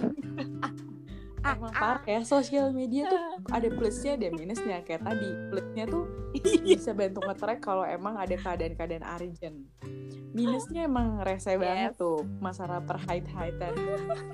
Emang 1.38 1.70
parah 1.70 2.02
ya 2.04 2.20
sosial 2.26 2.74
media 2.74 3.08
tuh 3.08 3.22
ada 3.50 3.68
plusnya 3.72 4.14
ada 4.14 4.30
minusnya. 4.30 4.78
Kayak 4.86 5.06
tadi 5.06 5.28
plusnya 5.50 5.84
tuh 5.90 6.04
bisa 6.66 6.90
bantu 6.94 7.24
nge-track 7.24 7.60
kalau 7.62 7.86
emang 7.86 8.18
ada 8.18 8.34
keadaan-keadaan 8.34 9.06
urgent. 9.06 9.58
Minusnya 10.34 10.86
emang 10.86 11.22
rese 11.24 11.56
yes. 11.56 11.58
banget 11.58 11.92
tuh 11.96 12.26
masalah 12.42 12.82
perhait-haitan 12.84 13.74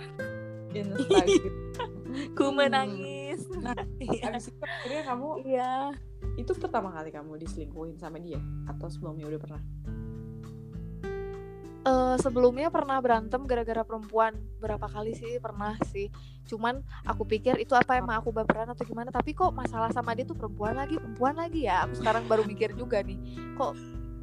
Instagram. 0.74 1.54
Ku 2.34 2.50
menangis. 2.50 3.46
Nah 3.62 3.78
iya. 4.00 4.34
abis 4.34 4.50
itu 4.50 4.64
akhirnya 4.64 5.02
kamu 5.06 5.28
iya 5.46 5.94
itu 6.34 6.50
pertama 6.58 6.90
kali 6.90 7.14
kamu 7.14 7.38
diselingkuhin 7.38 7.96
sama 7.98 8.18
dia? 8.18 8.38
Atau 8.66 8.90
sebelumnya 8.90 9.30
udah 9.30 9.40
pernah? 9.40 9.62
Uh, 11.84 12.16
sebelumnya 12.16 12.72
pernah 12.72 12.96
berantem 12.96 13.44
gara-gara 13.44 13.84
perempuan. 13.84 14.32
Berapa 14.56 14.88
kali 14.88 15.12
sih? 15.12 15.36
Pernah 15.36 15.76
sih. 15.92 16.08
Cuman 16.48 16.80
aku 17.04 17.28
pikir 17.28 17.60
itu 17.60 17.76
apa 17.76 18.00
emang 18.00 18.18
aku 18.18 18.32
baperan 18.32 18.72
atau 18.72 18.88
gimana? 18.88 19.12
Tapi 19.12 19.36
kok 19.36 19.52
masalah 19.52 19.92
sama 19.92 20.16
dia 20.16 20.24
tuh 20.24 20.36
perempuan 20.36 20.80
lagi 20.80 20.96
perempuan 20.96 21.36
lagi 21.36 21.68
ya. 21.68 21.84
Aku 21.84 22.00
sekarang 22.00 22.24
baru 22.24 22.42
mikir 22.48 22.72
juga 22.72 23.04
nih. 23.04 23.20
Kok 23.60 23.72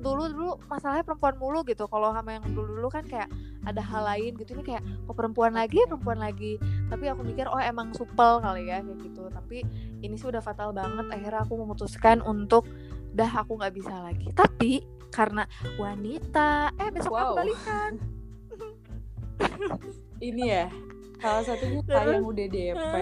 dulu 0.02 0.24
dulu 0.28 0.52
masalahnya 0.68 1.06
perempuan 1.06 1.36
mulu 1.38 1.62
gitu. 1.64 1.86
Kalau 1.86 2.12
sama 2.12 2.36
yang 2.36 2.46
dulu 2.52 2.82
dulu 2.82 2.90
kan 2.90 3.06
kayak 3.06 3.30
ada 3.64 3.82
hal 3.82 4.04
lain 4.04 4.36
gitu. 4.42 4.58
Ini 4.58 4.64
kayak 4.66 4.84
kok 5.08 5.16
perempuan 5.16 5.54
lagi 5.54 5.80
perempuan 5.86 6.20
lagi? 6.20 6.58
Tapi 6.90 7.06
aku 7.08 7.22
mikir 7.22 7.46
oh 7.48 7.62
emang 7.62 7.94
supel 7.94 8.42
kali 8.42 8.68
ya 8.68 8.82
kayak 8.82 8.98
gitu. 9.06 9.24
Tapi 9.30 9.58
ini 10.02 10.16
sih 10.18 10.28
udah 10.28 10.42
fatal 10.42 10.74
banget. 10.74 11.06
Akhirnya 11.14 11.46
aku 11.46 11.54
memutuskan 11.62 12.20
untuk 12.26 12.66
dah 13.14 13.30
aku 13.30 13.56
nggak 13.62 13.74
bisa 13.78 13.94
lagi. 14.02 14.34
Tapi 14.34 14.82
karena 15.14 15.46
wanita 15.78 16.74
eh 16.82 16.90
besok 16.90 17.14
wow. 17.14 17.22
aku 17.32 17.34
balikan. 17.46 17.92
Ini 20.22 20.44
ya 20.46 20.66
salah 21.22 21.46
satunya 21.46 21.86
yang 21.86 22.26
udah 22.26 22.48
DP 22.50 22.96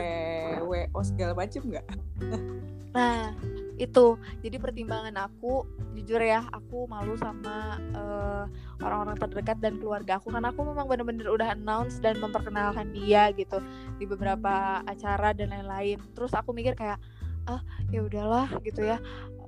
WO 0.68 1.00
segala 1.08 1.32
macem 1.32 1.64
nggak 1.64 1.88
nah 2.90 3.34
itu. 3.80 4.20
Jadi 4.44 4.60
pertimbangan 4.60 5.16
aku 5.16 5.64
jujur 5.96 6.20
ya 6.20 6.44
aku 6.52 6.86
malu 6.86 7.16
sama 7.16 7.80
eh, 7.96 8.44
orang-orang 8.84 9.18
terdekat 9.18 9.58
dan 9.64 9.80
keluarga 9.80 10.20
aku. 10.20 10.30
Karena 10.30 10.52
aku 10.52 10.62
memang 10.68 10.86
bener-bener 10.86 11.32
udah 11.32 11.56
announce 11.56 11.98
dan 12.04 12.20
memperkenalkan 12.20 12.92
dia 12.92 13.32
gitu 13.34 13.64
di 13.98 14.06
beberapa 14.06 14.84
acara 14.84 15.32
dan 15.32 15.56
lain-lain. 15.56 15.98
Terus 16.14 16.36
aku 16.36 16.52
mikir 16.52 16.76
kayak 16.76 17.00
ah 17.48 17.64
ya 17.90 18.06
udahlah 18.06 18.46
gitu 18.62 18.86
ya 18.86 19.02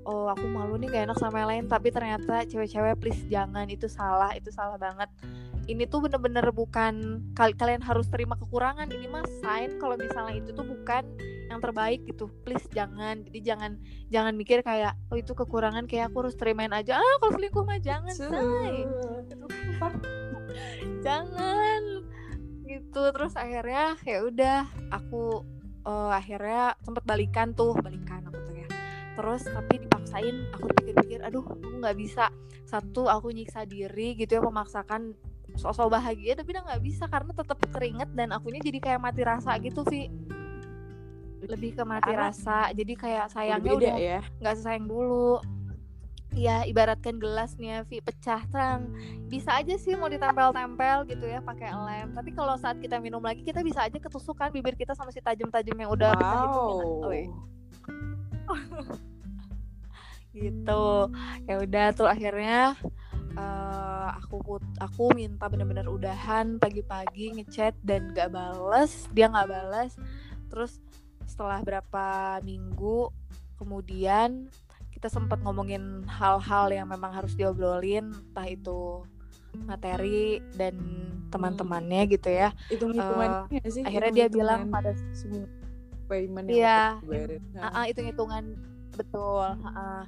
oh 0.06 0.30
aku 0.32 0.46
malu 0.50 0.78
nih 0.78 0.90
gak 0.90 1.04
enak 1.12 1.18
sama 1.20 1.44
yang 1.44 1.50
lain. 1.50 1.66
Tapi 1.70 1.88
ternyata 1.94 2.46
cewek-cewek 2.48 2.96
please 2.98 3.22
jangan 3.30 3.68
itu 3.70 3.86
salah 3.86 4.34
itu 4.34 4.50
salah 4.50 4.78
banget. 4.78 5.10
Ini 5.70 5.86
tuh 5.88 6.10
bener-bener 6.10 6.44
bukan 6.50 7.22
kal 7.38 7.54
kalian 7.54 7.86
harus 7.86 8.10
terima 8.10 8.34
kekurangan. 8.38 8.90
Ini 8.90 9.08
mah 9.08 9.26
sign 9.40 9.78
kalau 9.78 9.96
misalnya 9.96 10.42
itu 10.42 10.52
tuh 10.52 10.66
bukan 10.66 11.06
yang 11.48 11.60
terbaik 11.62 12.02
gitu. 12.10 12.28
Please 12.44 12.66
jangan. 12.74 13.22
Jadi 13.30 13.40
jangan 13.46 13.72
jangan 14.10 14.34
mikir 14.34 14.66
kayak 14.66 14.98
oh 15.14 15.18
itu 15.20 15.38
kekurangan 15.38 15.86
kayak 15.86 16.10
aku 16.10 16.26
harus 16.26 16.36
terimain 16.36 16.74
aja. 16.74 16.98
Ah 16.98 17.16
kalau 17.22 17.38
selingkuh 17.38 17.64
mah 17.64 17.80
jangan 17.80 18.14
say. 18.16 18.86
Jangan. 21.06 21.82
Gitu. 22.68 23.02
Terus 23.16 23.34
akhirnya 23.40 23.96
ya 24.04 24.20
udah 24.28 24.60
aku 24.92 25.46
uh, 25.86 26.12
akhirnya 26.14 26.76
sempet 26.82 27.04
balikan 27.06 27.54
tuh 27.54 27.74
balikan 27.80 28.26
aku 28.28 28.40
terus 29.17 29.43
tapi 29.47 29.74
dipaksain. 29.82 30.36
Aku 30.56 30.65
pikir-pikir 30.82 31.19
aduh 31.26 31.43
aku 31.45 31.76
nggak 31.82 31.97
bisa. 31.97 32.30
Satu 32.67 33.12
aku 33.12 33.32
nyiksa 33.36 33.67
diri 33.67 34.15
gitu 34.15 34.39
ya 34.39 34.41
memaksakan 34.43 35.13
sosok 35.60 35.91
bahagia 35.91 36.39
tapi 36.39 36.56
udah 36.56 36.63
nggak 36.63 36.84
bisa 36.84 37.12
karena 37.12 37.36
tetap 37.36 37.60
keringet 37.76 38.08
dan 38.15 38.32
akunya 38.32 38.63
jadi 38.63 38.80
kayak 38.80 39.04
mati 39.04 39.21
rasa 39.28 39.60
gitu 39.60 39.84
sih 39.91 40.08
lebih 41.47 41.74
ke 41.74 41.84
mati 41.84 42.12
Karena 42.13 42.30
rasa. 42.30 42.69
Jadi 42.74 42.93
kayak 42.93 43.26
sayangnya 43.34 43.74
udah 43.74 43.95
ya? 43.97 44.19
nggak 44.41 44.56
sesayang 44.58 44.86
dulu. 44.86 45.41
Ya 46.32 46.63
ibaratkan 46.63 47.19
gelasnya 47.19 47.84
Vi 47.91 48.00
pecah 48.00 48.45
terang. 48.47 48.88
Bisa 49.28 49.52
aja 49.52 49.76
sih 49.76 50.00
mau 50.00 50.08
ditempel-tempel 50.08 51.04
gitu 51.12 51.26
ya 51.28 51.43
pakai 51.43 51.76
lem. 51.76 52.15
Tapi 52.15 52.32
kalau 52.32 52.56
saat 52.56 52.80
kita 52.80 53.04
minum 53.04 53.19
lagi 53.19 53.43
kita 53.43 53.60
bisa 53.65 53.84
aja 53.84 54.00
ketusukan 54.00 54.54
bibir 54.54 54.80
kita 54.80 54.95
sama 54.95 55.12
si 55.12 55.19
tajam-tajam 55.19 55.76
yang 55.76 55.91
udah 55.91 56.15
wow. 56.15 56.19
pecah 56.21 56.43
itu 56.47 56.62
oh, 57.04 57.12
iya. 57.12 57.28
gitu. 60.38 60.86
Ya 61.45 61.56
udah 61.60 61.86
tuh 61.91 62.08
akhirnya 62.08 62.75
uh, 63.36 64.10
aku 64.19 64.36
put 64.43 64.63
aku 64.80 65.12
minta 65.15 65.47
bener-bener 65.47 65.88
udahan 65.88 66.56
pagi-pagi 66.60 67.36
ngechat 67.36 67.75
dan 67.84 68.12
gak 68.15 68.32
bales 68.32 69.08
dia 69.12 69.27
nggak 69.27 69.49
bales. 69.49 69.93
Terus 70.47 70.80
setelah 71.27 71.63
berapa 71.63 72.39
minggu 72.43 73.12
kemudian 73.56 74.51
kita 74.91 75.08
sempat 75.08 75.41
ngomongin 75.41 76.06
hal-hal 76.06 76.69
yang 76.69 76.86
memang 76.86 77.10
harus 77.10 77.34
diobrolin 77.34 78.13
entah 78.13 78.45
itu 78.45 79.01
materi 79.65 80.39
dan 80.56 80.77
teman-temannya 81.32 82.12
gitu 82.12 82.30
ya. 82.30 82.51
Hitungan 82.67 83.47
uh, 83.47 83.67
sih? 83.67 83.84
akhirnya 83.84 84.12
dia 84.12 84.27
bilang 84.27 84.67
pada 84.67 84.91
payment 86.12 86.52
iya 86.52 87.00
uh, 87.00 87.63
uh, 87.63 87.84
hitung 87.88 88.12
hitungan 88.12 88.60
betul 89.00 89.47
uh, 89.47 90.04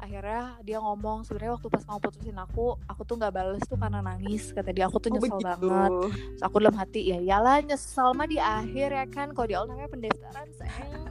akhirnya 0.00 0.56
dia 0.64 0.78
ngomong 0.80 1.28
sebenarnya 1.28 1.60
waktu 1.60 1.68
pas 1.68 1.84
kamu 1.84 2.00
putusin 2.00 2.38
aku 2.40 2.66
aku 2.88 3.00
tuh 3.04 3.14
nggak 3.20 3.32
bales 3.36 3.62
tuh 3.68 3.76
karena 3.76 4.00
nangis 4.00 4.50
kata 4.56 4.72
dia. 4.72 4.88
Aku 4.88 4.96
tuh 4.96 5.12
oh, 5.12 5.20
nyesel 5.20 5.36
oh, 5.36 5.40
banget. 5.44 5.60
Terus 5.60 6.40
aku 6.40 6.56
dalam 6.64 6.76
hati 6.80 7.00
ya 7.12 7.18
iyalah 7.20 7.60
nyesel 7.60 8.16
mah 8.16 8.26
di 8.26 8.40
akhir 8.40 8.88
ya 8.96 9.04
kan 9.12 9.28
kalau 9.36 9.46
di 9.46 9.54
awal 9.54 9.68
namanya 9.68 9.92
pendaftaran 9.92 10.48
sayang. 10.56 11.04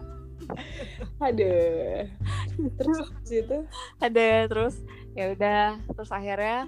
Ada 1.30 1.54
terus 2.82 3.08
itu? 3.30 3.58
Ada 4.02 4.28
terus 4.50 4.76
ya 5.14 5.38
udah. 5.38 5.78
Terus 5.94 6.10
akhirnya 6.10 6.66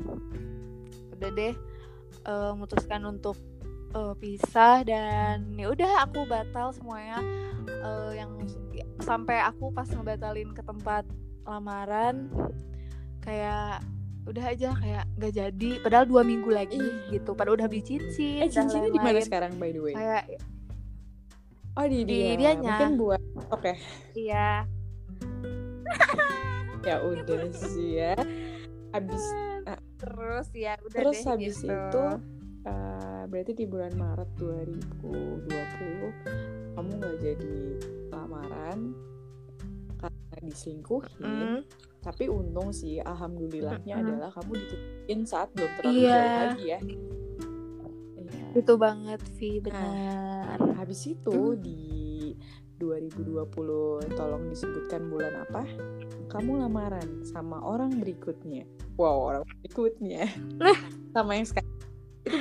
udah 1.18 1.30
deh 1.34 1.54
uh, 2.30 2.54
memutuskan 2.54 3.02
untuk 3.10 3.38
uh, 3.96 4.14
pisah 4.18 4.84
dan 4.88 5.52
ya 5.56 5.72
udah 5.72 6.08
aku 6.08 6.26
batal 6.28 6.72
semuanya. 6.76 7.20
Uh, 7.82 8.12
yang 8.14 8.32
sampai 9.02 9.42
aku 9.42 9.74
pas 9.74 9.90
ngebatalin 9.90 10.54
ke 10.54 10.62
tempat 10.66 11.06
lamaran 11.46 12.30
kayak 13.22 13.82
udah 14.30 14.46
aja 14.54 14.70
kayak 14.78 15.04
nggak 15.18 15.34
jadi. 15.34 15.70
Padahal 15.82 16.06
dua 16.06 16.22
minggu 16.22 16.50
lagi 16.50 16.78
Ih. 16.78 17.20
gitu 17.20 17.34
padahal 17.34 17.58
udah 17.58 17.68
beli 17.68 17.84
cincin 17.84 18.46
eh 18.46 18.50
cincinnya 18.50 18.94
di 18.94 19.02
mana 19.02 19.20
sekarang 19.22 19.58
by 19.58 19.74
the 19.74 19.82
way? 19.82 19.94
Kayak 19.98 20.24
oh 21.78 21.86
di, 21.90 22.00
di 22.06 22.14
dia. 22.14 22.38
dianya. 22.38 22.78
Mungkin 22.78 22.92
buat 22.98 23.22
oke 23.50 23.62
okay. 23.62 23.76
iya. 24.16 24.66
Ya 26.82 26.98
udah 26.98 27.46
sih 27.54 28.02
ya. 28.02 28.18
Habis 28.90 29.22
uh, 29.70 29.78
terus 30.02 30.50
ya 30.50 30.82
udah 30.82 30.98
terus 30.98 31.18
deh, 31.22 31.30
habis 31.30 31.56
gitu. 31.62 31.70
itu 31.70 32.06
uh, 32.66 33.30
berarti 33.30 33.54
di 33.58 33.66
bulan 33.66 33.98
Maret 33.98 34.30
2020 34.38 36.78
kamu 36.78 36.90
nggak 36.98 37.18
jadi 37.22 37.78
lamaran 38.12 38.94
karena 40.02 40.38
diselingkuhin 40.42 41.22
mm. 41.22 41.62
tapi 42.02 42.26
untung 42.32 42.74
sih 42.74 42.98
alhamdulillahnya 43.02 43.96
mm 43.98 44.02
adalah 44.02 44.34
kamu 44.34 44.58
ditutupin 44.58 45.26
saat 45.30 45.54
belum 45.54 45.70
terlalu 45.78 46.02
yeah. 46.02 46.10
jauh 46.10 46.42
lagi 46.42 46.66
ya 46.66 46.80
iya. 48.18 48.46
itu 48.58 48.74
banget 48.78 49.22
Vi 49.38 49.62
benar 49.62 50.58
nah, 50.58 50.74
habis 50.82 51.06
itu 51.06 51.54
mm. 51.54 51.62
di 51.62 52.34
2020 52.82 54.18
tolong 54.18 54.50
disebutkan 54.50 55.06
bulan 55.06 55.46
apa 55.46 55.70
kamu 56.34 56.66
lamaran 56.66 57.22
sama 57.22 57.62
orang 57.62 57.94
berikutnya 58.02 58.66
wow 58.98 59.30
orang 59.30 59.46
berikutnya 59.62 60.26
sama 61.14 61.38
yang 61.38 61.46
sekarang 61.46 61.61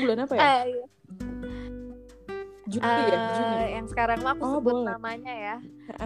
bulan 0.03 0.19
apa 0.25 0.35
ya? 0.35 0.41
Uh, 0.41 0.65
iya. 0.67 0.85
Juni 2.71 2.87
uh, 2.87 3.03
ya 3.11 3.19
Juni. 3.35 3.57
eh, 3.59 3.69
yang 3.83 3.87
sekarang 3.91 4.19
mah 4.23 4.33
aku 4.39 4.45
oh, 4.47 4.53
sebut 4.63 4.75
boleh. 4.79 4.89
namanya 4.95 5.35
ya. 5.35 5.57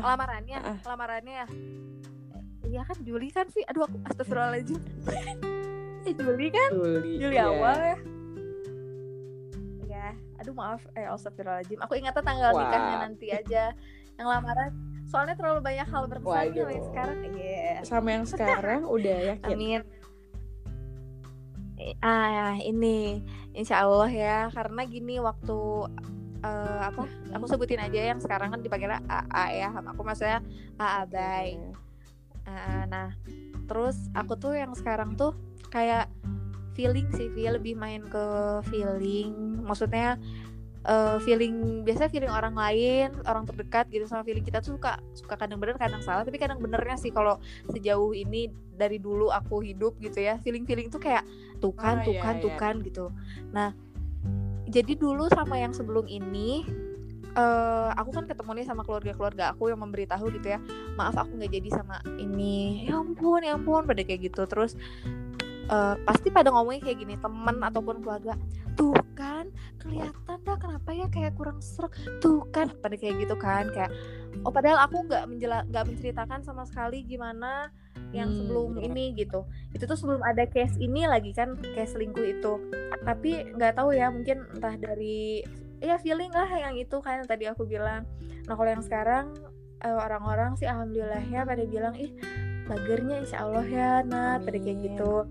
Lamarannya 0.00 0.58
uh, 0.64 0.78
lamarannya 0.88 1.34
ya. 1.44 1.46
Iya 2.64 2.82
kan 2.88 2.96
Juli 3.04 3.28
kan 3.28 3.46
sih? 3.52 3.62
Aduh 3.68 3.84
aku 3.84 3.96
astagfirullahaladzim. 4.08 4.80
Eh, 6.04 6.12
Juli 6.12 6.52
kan? 6.52 6.68
Juli, 6.68 7.16
Juli 7.16 7.32
yeah. 7.40 7.48
awal 7.48 7.78
ya. 7.80 7.96
Ya 9.88 10.08
aduh 10.36 10.52
maaf. 10.52 10.84
Eh 10.92 11.08
astagfirullahaladzim. 11.08 11.80
Aku 11.80 11.96
ingatnya 11.96 12.20
tanggal 12.20 12.52
wow. 12.52 12.60
nikahnya 12.60 12.96
nanti 13.08 13.26
aja. 13.32 13.72
Yang 14.20 14.28
lamaran. 14.28 14.72
Soalnya 15.08 15.32
terlalu 15.36 15.60
banyak 15.64 15.88
hal 15.88 16.04
berkesan 16.08 16.52
yang 16.56 16.84
sekarang. 16.92 17.16
Yeah. 17.40 17.80
sama 17.88 18.08
yang 18.12 18.24
sekarang 18.28 18.80
udah 18.96 19.16
yakin. 19.36 19.52
Amin 19.56 19.80
ah 22.00 22.56
ini. 22.60 23.20
Insya 23.54 23.86
Allah 23.86 24.10
ya 24.10 24.38
karena 24.50 24.82
gini 24.88 25.20
waktu 25.22 25.58
uh, 26.44 26.80
apa 26.84 27.08
aku 27.32 27.44
sebutin 27.48 27.80
aja 27.80 28.12
yang 28.12 28.20
sekarang 28.20 28.52
kan 28.52 28.60
dipanggil 28.60 28.92
AA 29.08 29.44
ya 29.64 29.68
aku 29.72 30.04
maksudnya 30.04 30.44
AA 30.76 31.02
Bay 31.08 31.48
uh, 32.44 32.84
nah 32.86 33.08
terus 33.64 33.96
aku 34.12 34.36
tuh 34.36 34.52
yang 34.52 34.76
sekarang 34.76 35.16
tuh 35.16 35.32
kayak 35.72 36.12
feeling 36.76 37.08
sih 37.16 37.32
feel 37.32 37.56
lebih 37.56 37.74
main 37.78 38.04
ke 38.04 38.24
feeling 38.68 39.64
maksudnya 39.64 40.20
uh, 40.84 41.16
feeling 41.24 41.82
biasa 41.82 42.08
feeling 42.12 42.30
orang 42.30 42.54
lain 42.54 43.12
orang 43.24 43.44
terdekat 43.48 43.88
gitu 43.88 44.04
sama 44.08 44.22
feeling 44.24 44.44
kita 44.44 44.60
tuh 44.60 44.76
suka 44.76 45.00
suka 45.16 45.34
kadang 45.36 45.58
bener 45.60 45.76
kadang 45.80 46.00
salah. 46.04 46.22
Tapi 46.24 46.36
kadang 46.40 46.60
benernya 46.60 46.96
sih 46.96 47.10
kalau 47.12 47.40
sejauh 47.72 48.12
ini 48.12 48.52
dari 48.74 48.98
dulu 49.00 49.30
aku 49.30 49.64
hidup 49.64 49.96
gitu 50.02 50.20
ya 50.22 50.38
feeling 50.42 50.66
feeling 50.68 50.90
tuh 50.90 51.00
kayak 51.00 51.24
tuh 51.62 51.72
kan 51.74 52.02
oh, 52.02 52.06
tuh 52.06 52.16
kan 52.20 52.34
iya, 52.38 52.42
tuh 52.44 52.52
iya. 52.52 52.60
kan 52.60 52.74
gitu. 52.84 53.06
Nah 53.52 53.68
jadi 54.68 54.92
dulu 54.98 55.30
sama 55.30 55.60
yang 55.60 55.70
sebelum 55.70 56.08
ini 56.10 56.66
uh, 57.38 57.94
aku 57.94 58.10
kan 58.10 58.24
ketemu 58.26 58.62
nih 58.62 58.66
sama 58.66 58.82
keluarga-keluarga 58.82 59.54
aku 59.54 59.70
yang 59.70 59.78
memberitahu 59.82 60.34
gitu 60.34 60.56
ya 60.56 60.58
maaf 60.98 61.14
aku 61.14 61.38
nggak 61.38 61.52
jadi 61.52 61.68
sama 61.70 62.00
ini. 62.18 62.88
Ya 62.88 62.98
ampun 62.98 63.40
ya 63.46 63.54
ampun 63.54 63.86
pada 63.86 64.02
kayak 64.02 64.32
gitu. 64.32 64.42
Terus 64.46 64.74
uh, 65.70 65.94
pasti 66.04 66.28
pada 66.28 66.50
ngomongin 66.52 66.82
kayak 66.82 66.98
gini 67.00 67.14
temen 67.20 67.56
ataupun 67.60 68.04
keluarga 68.04 68.34
tuh 68.74 68.94
kan 69.14 69.48
kelihatan 69.78 70.38
dah 70.42 70.56
kenapa 70.58 70.90
ya 70.90 71.06
kayak 71.06 71.38
kurang 71.38 71.62
serak 71.62 71.94
tuh 72.18 72.42
kan 72.50 72.72
pada 72.82 72.98
kayak 72.98 73.22
gitu 73.22 73.38
kan 73.38 73.70
kayak 73.70 73.94
oh 74.42 74.50
padahal 74.50 74.82
aku 74.82 75.06
nggak 75.06 75.24
menjela 75.30 75.62
nggak 75.70 75.84
menceritakan 75.86 76.42
sama 76.42 76.66
sekali 76.66 77.06
gimana 77.06 77.70
yang 78.10 78.30
hmm, 78.30 78.38
sebelum 78.42 78.70
hmm, 78.78 78.86
ini 78.90 79.04
gitu. 79.18 79.46
Itu 79.74 79.86
tuh 79.86 79.98
sebelum 79.98 80.22
ada 80.22 80.46
case 80.46 80.74
ini 80.78 81.06
lagi 81.06 81.34
kan 81.34 81.58
case 81.74 81.94
selingkuh 81.94 82.26
itu. 82.26 82.52
Tapi 83.02 83.54
nggak 83.54 83.78
tahu 83.78 83.94
ya 83.94 84.10
mungkin 84.10 84.46
entah 84.54 84.74
dari 84.78 85.42
ya 85.82 85.98
feeling 85.98 86.30
lah 86.30 86.46
yang 86.50 86.74
itu 86.78 86.98
kan 87.02 87.22
tadi 87.26 87.46
aku 87.50 87.66
bilang. 87.66 88.06
Nah 88.46 88.54
kalau 88.54 88.70
yang 88.70 88.82
sekarang 88.82 89.34
eh, 89.82 89.94
orang-orang 89.98 90.54
sih 90.58 90.66
alhamdulillah 90.66 91.22
ya 91.28 91.42
pada 91.42 91.62
bilang 91.66 91.94
ih 91.98 92.14
bagernya 92.64 93.20
insya 93.20 93.44
Allah 93.44 93.66
ya 93.68 94.00
Nat 94.06 94.42
pada 94.46 94.56
kayak 94.56 94.78
gitu 94.80 95.28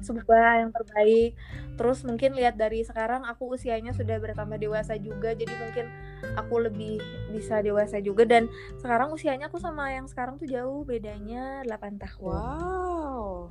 semoga 0.00 0.62
yang 0.62 0.70
terbaik. 0.70 1.34
Terus 1.78 2.02
mungkin 2.02 2.34
lihat 2.34 2.58
dari 2.58 2.82
sekarang 2.82 3.22
aku 3.26 3.54
usianya 3.54 3.94
sudah 3.94 4.18
bertambah 4.18 4.58
dewasa 4.58 4.98
juga 4.98 5.34
jadi 5.34 5.52
mungkin 5.54 5.86
aku 6.34 6.54
lebih 6.66 6.98
bisa 7.30 7.62
dewasa 7.62 8.02
juga. 8.02 8.26
Dan 8.26 8.50
sekarang 8.82 9.14
usianya 9.14 9.50
aku 9.50 9.62
sama 9.62 9.94
yang 9.94 10.10
sekarang 10.10 10.38
tuh 10.38 10.48
jauh 10.50 10.82
bedanya 10.82 11.62
8 11.66 12.02
tahun. 12.02 12.34
Wow. 12.34 13.48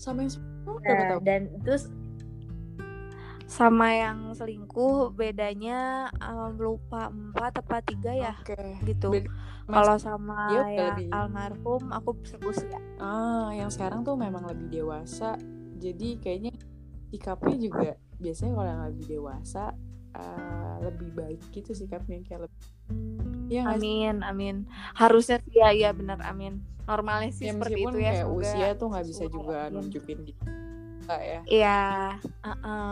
Sama 0.00 0.24
yang 0.24 0.32
nah, 0.86 1.20
dan 1.20 1.52
terus 1.60 1.92
sama 3.50 3.90
yang 3.90 4.30
selingkuh 4.30 5.10
bedanya 5.10 6.06
um, 6.22 6.54
lupa 6.54 7.10
empat 7.10 7.58
apa 7.58 7.82
tiga 7.82 8.14
ya 8.14 8.38
okay. 8.38 8.78
gitu. 8.86 9.10
Kalau 9.66 9.98
sama 9.98 10.54
ya 10.54 10.94
lebih... 10.94 11.10
almarhum 11.10 11.90
aku 11.90 12.14
seusia. 12.22 12.78
Ah 13.02 13.50
yang 13.50 13.66
sekarang 13.66 14.06
tuh 14.06 14.14
memang 14.14 14.46
lebih 14.46 14.70
dewasa 14.70 15.34
jadi 15.80 16.08
kayaknya 16.20 16.52
sikapnya 17.10 17.56
juga 17.56 17.90
biasanya 18.20 18.52
kalau 18.52 18.68
yang 18.68 18.82
lebih 18.92 19.04
dewasa 19.08 19.64
uh, 20.14 20.76
lebih 20.84 21.10
baik 21.16 21.40
gitu 21.50 21.72
sikapnya 21.72 22.20
kayak 22.28 22.46
lebih 22.46 22.62
ya, 23.48 23.66
amin 23.66 24.22
amin. 24.22 24.68
Harusnya 24.94 25.40
sih 25.42 25.58
ya 25.58 25.72
ya 25.72 25.90
benar 25.96 26.20
amin. 26.22 26.62
Normalnya 26.86 27.32
sih 27.32 27.48
ya, 27.48 27.56
seperti 27.56 27.80
itu 27.82 27.98
ya 27.98 28.12
kayak 28.22 28.28
usia 28.30 28.68
tuh 28.78 28.86
nggak 28.92 29.06
bisa 29.08 29.24
juga 29.26 29.72
nunjukin 29.72 30.18
gitu 30.28 30.42
ya. 31.10 31.40
Iya 31.48 31.82
uh 32.22 32.50
-uh. 32.54 32.90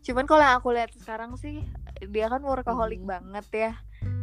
cuman 0.00 0.24
kalau 0.24 0.40
yang 0.40 0.56
aku 0.62 0.68
lihat 0.72 0.94
sekarang 0.96 1.34
sih 1.34 1.66
dia 2.08 2.30
kan 2.30 2.40
workaholic 2.40 3.02
hmm. 3.02 3.10
banget 3.10 3.46
ya 3.52 3.72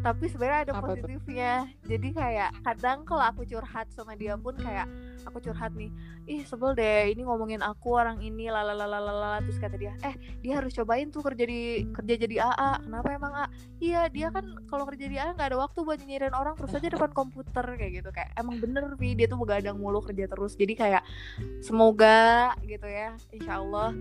tapi 0.01 0.25
sebenarnya 0.31 0.59
ada 0.69 0.73
Apa 0.77 0.93
positifnya. 0.93 1.53
Tuh? 1.67 1.89
jadi 1.91 2.07
kayak 2.15 2.49
kadang 2.63 3.03
kalau 3.03 3.23
aku 3.27 3.41
curhat 3.43 3.87
sama 3.91 4.15
dia 4.15 4.37
pun 4.39 4.55
kayak 4.55 4.87
aku 5.27 5.43
curhat 5.43 5.75
nih 5.75 5.91
ih 6.27 6.43
sebel 6.47 6.75
deh 6.75 7.11
ini 7.11 7.27
ngomongin 7.27 7.59
aku 7.59 7.99
orang 7.99 8.19
ini 8.23 8.47
lalalalalala 8.47 9.43
terus 9.43 9.59
kata 9.59 9.75
dia 9.75 9.95
eh 10.03 10.15
dia 10.39 10.59
harus 10.59 10.71
cobain 10.75 11.11
tuh 11.11 11.23
kerja 11.23 11.43
di 11.43 11.87
kerja 11.91 12.13
jadi 12.19 12.35
AA 12.47 12.71
kenapa 12.87 13.07
emang 13.15 13.33
A? 13.35 13.45
Iya 13.83 14.07
dia 14.09 14.27
kan 14.31 14.43
kalau 14.71 14.87
kerja 14.87 15.05
di 15.07 15.17
AA 15.19 15.35
nggak 15.35 15.49
ada 15.53 15.57
waktu 15.59 15.79
buat 15.83 15.97
nyinyirin 15.99 16.35
orang 16.35 16.55
terus 16.55 16.73
aja 16.75 16.87
depan 16.87 17.11
komputer 17.11 17.65
kayak 17.75 17.91
gitu. 18.03 18.09
Kayak 18.11 18.31
emang 18.39 18.57
bener 18.63 18.95
Vi. 18.97 19.13
Dia 19.13 19.27
tuh 19.29 19.39
begadang 19.39 19.77
mulu 19.77 19.99
kerja 20.03 20.25
terus. 20.27 20.55
Jadi 20.55 20.73
kayak 20.73 21.03
semoga 21.61 22.53
gitu 22.63 22.87
ya 22.87 23.15
insya 23.33 23.59
Allah 23.59 23.91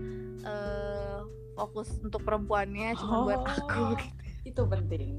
uh, 0.45 1.19
fokus 1.57 1.89
untuk 2.01 2.21
perempuannya 2.21 2.93
cuma 2.97 3.15
oh, 3.17 3.23
buat 3.25 3.41
aku 3.45 3.97
gitu. 3.97 4.13
itu 4.53 4.61
penting 4.69 5.17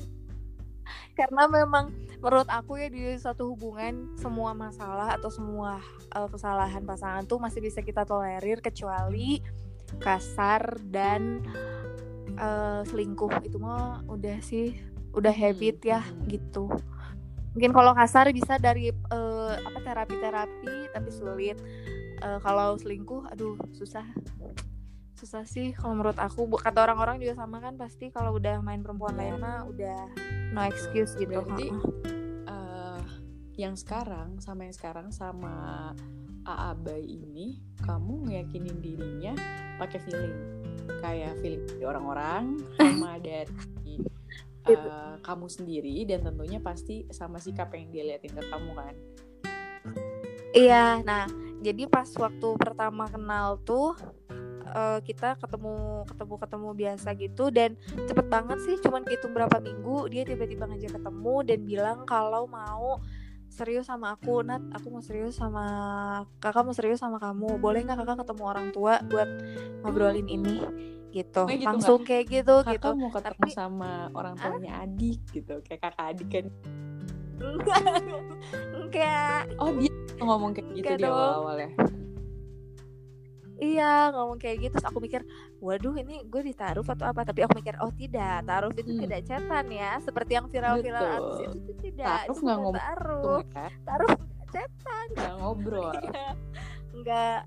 karena 1.19 1.51
memang 1.51 1.91
menurut 2.23 2.47
aku 2.47 2.79
ya 2.79 2.87
di 2.87 3.19
satu 3.19 3.51
hubungan 3.55 4.15
semua 4.15 4.55
masalah 4.55 5.19
atau 5.19 5.31
semua 5.31 5.83
uh, 6.15 6.31
kesalahan 6.31 6.87
pasangan 6.87 7.27
tuh 7.27 7.43
masih 7.43 7.59
bisa 7.59 7.83
kita 7.83 8.07
tolerir 8.07 8.63
kecuali 8.63 9.43
kasar 9.99 10.79
dan 10.87 11.43
uh, 12.39 12.87
selingkuh. 12.87 13.43
Itu 13.43 13.59
mah 13.59 14.07
udah 14.07 14.39
sih 14.39 14.79
udah 15.11 15.35
habit 15.35 15.83
ya 15.83 16.07
gitu. 16.31 16.71
Mungkin 17.59 17.75
kalau 17.75 17.91
kasar 17.99 18.31
bisa 18.31 18.63
dari 18.63 18.95
uh, 19.11 19.59
apa 19.59 19.79
terapi-terapi 19.83 20.95
tapi 20.95 21.11
sulit. 21.11 21.59
Uh, 22.19 22.43
kalau 22.43 22.75
selingkuh 22.75 23.31
aduh 23.31 23.55
susah 23.71 24.03
susah 25.19 25.43
sih 25.43 25.75
kalau 25.75 25.99
menurut 25.99 26.15
aku. 26.15 26.47
Kata 26.55 26.87
orang-orang 26.87 27.19
juga 27.19 27.35
sama 27.43 27.59
kan 27.59 27.75
pasti 27.75 28.15
kalau 28.15 28.39
udah 28.39 28.63
main 28.63 28.79
perempuan 28.87 29.19
lain 29.19 29.43
mah 29.43 29.67
udah 29.67 30.07
no 30.55 30.63
excuse 30.63 31.19
gitu. 31.19 31.43
Berarti 31.43 31.69
uh, 32.47 33.03
yang 33.59 33.75
sekarang 33.75 34.39
sama 34.39 34.71
yang 34.71 34.75
sekarang 34.79 35.11
sama 35.11 35.91
AA 36.47 36.71
Bay 36.79 37.03
ini 37.03 37.59
kamu 37.83 38.31
ngeyakinin 38.31 38.79
dirinya 38.79 39.35
pakai 39.83 39.99
feeling. 40.07 40.37
Kayak 41.03 41.37
feeling 41.43 41.67
dari 41.67 41.85
orang-orang 41.85 42.63
sama 42.79 43.19
dari 43.27 43.51
uh, 44.71 45.19
kamu 45.21 45.47
sendiri 45.51 46.07
dan 46.07 46.23
tentunya 46.23 46.63
pasti 46.63 47.11
sama 47.11 47.43
sikap 47.43 47.75
yang 47.75 47.91
dia 47.91 48.15
liatin 48.15 48.39
ke 48.39 48.43
kamu 48.47 48.71
kan? 48.79 48.95
Iya 50.55 51.03
nah 51.03 51.27
jadi 51.59 51.91
pas 51.91 52.07
waktu 52.15 52.49
pertama 52.57 53.11
kenal 53.11 53.59
tuh 53.67 53.99
uh, 54.73 54.99
kita 55.03 55.37
ketemu 55.41 56.05
ketemu 56.09 56.35
ketemu 56.41 56.69
biasa 56.75 57.09
gitu 57.17 57.45
dan 57.53 57.71
cepet 58.07 58.27
banget 58.29 58.59
sih 58.65 58.77
cuman 58.81 59.03
hitung 59.09 59.33
berapa 59.33 59.59
minggu 59.61 60.09
dia 60.13 60.23
tiba-tiba 60.25 60.69
ngajak 60.69 61.01
ketemu 61.01 61.35
dan 61.45 61.59
bilang 61.65 61.99
kalau 62.05 62.45
mau 62.49 63.01
serius 63.49 63.91
sama 63.91 64.15
aku. 64.15 64.47
Nat 64.47 64.63
aku 64.71 64.87
mau 64.93 65.03
serius 65.03 65.35
sama 65.35 65.67
kakak 66.39 66.63
mau 66.63 66.75
serius 66.77 67.01
sama 67.03 67.19
kamu. 67.19 67.59
Boleh 67.59 67.83
nggak 67.83 68.05
kakak 68.05 68.23
ketemu 68.23 68.43
orang 68.47 68.67
tua 68.71 69.03
buat 69.03 69.29
ngobrolin 69.83 70.29
ini? 70.31 70.63
Gitu, 71.09 71.41
gitu 71.49 71.65
langsung 71.65 72.05
gak? 72.05 72.13
kayak 72.13 72.25
gitu 72.29 72.55
kakak 72.63 72.77
gitu. 72.77 72.89
mau 73.01 73.11
ketemu 73.11 73.41
Tapi, 73.41 73.51
sama 73.57 73.93
orang 74.13 74.37
tuanya 74.37 74.73
ah? 74.77 74.85
adik 74.85 75.21
gitu 75.33 75.55
kayak 75.65 75.81
kakak 75.83 76.07
adik 76.15 76.29
kan. 76.29 76.47
Enggak. 78.77 79.43
Oh 79.63 79.73
dia 79.75 79.93
ngomong 80.21 80.51
kayak 80.55 80.69
gitu 80.75 80.93
di 80.99 81.05
awal-awal 81.07 81.57
ya 81.59 81.71
iya 83.59 84.15
ngomong 84.15 84.39
kayak 84.39 84.57
gitu 84.63 84.75
terus 84.79 84.87
aku 84.87 85.03
mikir 85.03 85.27
waduh 85.59 85.95
ini 85.99 86.23
gue 86.23 86.43
ditaruh 86.47 86.87
atau 86.87 87.07
apa? 87.11 87.27
Tapi 87.27 87.43
aku 87.43 87.59
mikir 87.59 87.75
oh 87.83 87.91
tidak 87.91 88.47
taruh 88.47 88.71
itu 88.71 88.87
hmm. 88.87 89.03
tidak 89.07 89.21
cetan 89.27 89.67
ya 89.69 89.91
seperti 89.99 90.33
yang 90.39 90.47
viral-viral 90.47 91.05
itu, 91.11 91.45
itu 91.59 91.73
tidak 91.91 92.27
taruh 92.27 92.39
nggak 92.39 92.59
ngobrol 92.63 92.79
taruh 92.79 93.43
ya? 93.43 93.69
taruh 93.83 94.13
cetan. 94.49 95.07
Nggak 95.15 95.35
ngobrol. 95.43 95.93
Iya. 96.09 96.29
nggak 96.99 97.39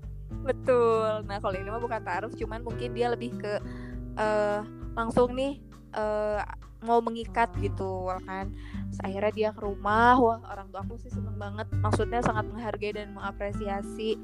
betul. 0.48 1.08
Nah 1.28 1.36
kalau 1.40 1.56
ini 1.56 1.68
mah 1.68 1.82
bukan 1.82 2.02
taruh 2.04 2.32
cuman 2.32 2.60
mungkin 2.64 2.92
dia 2.96 3.12
lebih 3.12 3.36
ke 3.36 3.60
uh, 4.16 4.60
langsung 4.96 5.32
nih 5.36 5.60
uh, 5.96 6.40
mau 6.82 6.98
mengikat 7.00 7.52
gitu 7.60 8.10
kan. 8.26 8.50
Terus 8.90 9.00
akhirnya 9.00 9.32
dia 9.32 9.50
ke 9.54 9.60
rumah 9.62 10.18
wah 10.18 10.38
orang 10.50 10.68
tua 10.68 10.82
aku 10.82 10.98
sih 10.98 11.10
seneng 11.12 11.36
banget. 11.38 11.68
Maksudnya 11.80 12.20
sangat 12.20 12.48
menghargai 12.48 12.92
dan 12.96 13.14
mengapresiasi 13.14 14.18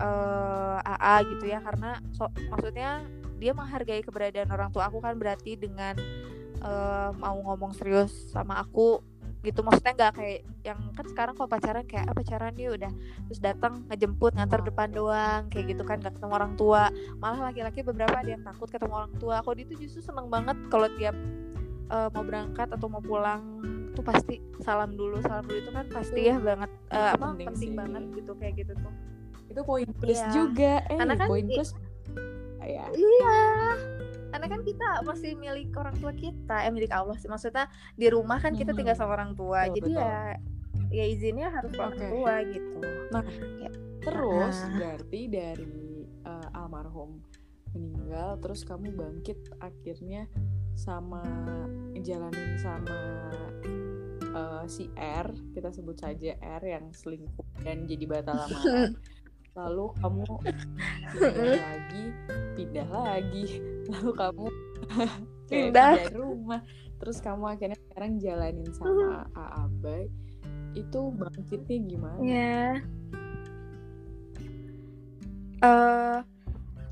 uh, 0.00 0.78
eh, 0.80 0.94
AA 0.98 1.16
gitu 1.34 1.44
ya 1.50 1.58
karena 1.62 1.98
so, 2.14 2.26
maksudnya 2.50 3.04
dia 3.38 3.52
menghargai 3.52 4.02
keberadaan 4.02 4.48
orang 4.50 4.70
tua 4.70 4.88
aku 4.88 5.02
kan 5.02 5.18
berarti 5.18 5.58
dengan 5.58 5.98
uh, 6.62 7.10
mau 7.18 7.36
ngomong 7.36 7.74
serius 7.76 8.10
sama 8.32 8.62
aku 8.62 9.02
gitu. 9.44 9.60
Maksudnya 9.60 9.92
nggak 9.92 10.12
kayak 10.16 10.40
yang 10.64 10.80
kan 10.96 11.06
sekarang 11.06 11.34
kalau 11.36 11.48
pacaran 11.52 11.84
kayak 11.84 12.08
apa 12.08 12.16
ah, 12.16 12.16
pacaran 12.16 12.52
dia 12.56 12.68
udah. 12.72 12.92
Terus 13.28 13.40
datang 13.44 13.84
ngejemput 13.92 14.32
ngantar 14.32 14.64
depan 14.64 14.88
doang 14.90 15.42
kayak 15.52 15.76
gitu 15.76 15.84
kan 15.84 16.00
gak 16.00 16.16
ketemu 16.16 16.32
orang 16.32 16.52
tua. 16.56 16.88
Malah 17.20 17.52
laki-laki 17.52 17.84
beberapa 17.84 18.16
ada 18.16 18.30
yang 18.32 18.42
takut 18.42 18.72
ketemu 18.72 18.94
orang 18.96 19.14
tua. 19.20 19.44
Kalau 19.44 19.54
dia 19.54 19.66
tuh 19.68 19.78
justru 19.78 20.00
seneng 20.00 20.32
banget 20.32 20.56
kalau 20.72 20.88
tiap 20.96 21.14
uh, 21.92 22.08
mau 22.16 22.24
berangkat 22.24 22.72
atau 22.72 22.88
mau 22.88 23.04
pulang 23.04 23.60
tuh 23.92 24.02
pasti 24.02 24.40
salam 24.64 24.96
dulu. 24.96 25.20
Salam 25.20 25.44
dulu 25.44 25.60
itu 25.60 25.70
kan 25.70 25.86
pasti 25.92 26.20
ya 26.24 26.40
banget 26.40 26.72
uh, 26.90 27.12
apa 27.12 27.36
penting, 27.36 27.48
penting 27.52 27.72
banget 27.76 28.02
gitu 28.16 28.32
kayak 28.40 28.64
gitu 28.64 28.72
tuh 28.80 29.13
itu 29.54 29.62
poin 29.62 29.86
plus 29.86 30.18
iya. 30.18 30.30
juga 30.34 30.74
eh 30.90 30.98
karena 30.98 31.14
kan 31.14 31.28
poin 31.30 31.46
plus 31.46 31.70
ya. 32.60 32.84
iya 32.90 33.38
karena 34.34 34.46
kan 34.50 34.60
kita 34.66 34.88
masih 35.06 35.38
milik 35.38 35.70
orang 35.78 35.94
tua 36.02 36.10
kita 36.10 36.66
eh 36.66 36.72
milik 36.74 36.90
Allah 36.90 37.14
sih 37.22 37.30
maksudnya 37.30 37.70
di 37.94 38.10
rumah 38.10 38.42
kan 38.42 38.58
kita 38.58 38.74
hmm. 38.74 38.78
tinggal 38.82 38.96
sama 38.98 39.14
orang 39.14 39.38
tua 39.38 39.70
betul, 39.70 39.74
jadi 39.78 39.92
betul. 39.94 40.02
ya 40.02 40.18
ya 40.90 41.04
izinnya 41.06 41.48
harus 41.54 41.70
ke 41.70 41.78
orang 41.78 42.02
tua 42.02 42.34
gitu 42.50 42.80
nah 43.14 43.24
ya. 43.62 43.70
terus 44.02 44.56
nah. 44.58 44.74
berarti 44.74 45.20
dari 45.30 46.06
uh, 46.26 46.58
almarhum 46.58 47.22
meninggal 47.74 48.38
terus 48.42 48.66
kamu 48.66 48.90
bangkit 48.94 49.38
akhirnya 49.62 50.26
sama 50.74 51.22
jalanin 52.02 52.58
sama 52.58 52.98
uh, 54.34 54.66
si 54.66 54.90
R 54.98 55.30
kita 55.54 55.70
sebut 55.70 55.94
saja 55.98 56.34
R 56.42 56.62
yang 56.62 56.90
selingkuh 56.90 57.62
dan 57.62 57.86
jadi 57.86 58.04
batal 58.06 58.34
lamaran 58.34 58.98
lalu 59.54 59.86
kamu 60.02 60.26
pindah 61.14 61.58
lagi 61.62 62.04
pindah 62.58 62.88
lagi 62.90 63.44
lalu 63.90 64.10
kamu 64.14 64.46
pindah 65.50 65.90
dari 65.98 66.16
rumah 66.18 66.60
terus 66.98 67.22
kamu 67.22 67.44
akhirnya 67.54 67.78
sekarang 67.90 68.18
jalanin 68.18 68.70
sama 68.74 69.28
Aabai 69.34 70.10
itu 70.74 71.00
bangkitnya 71.14 71.76
gimana? 71.86 72.18
Ya. 72.18 72.34
Yeah. 72.34 72.72
Uh, 75.62 76.18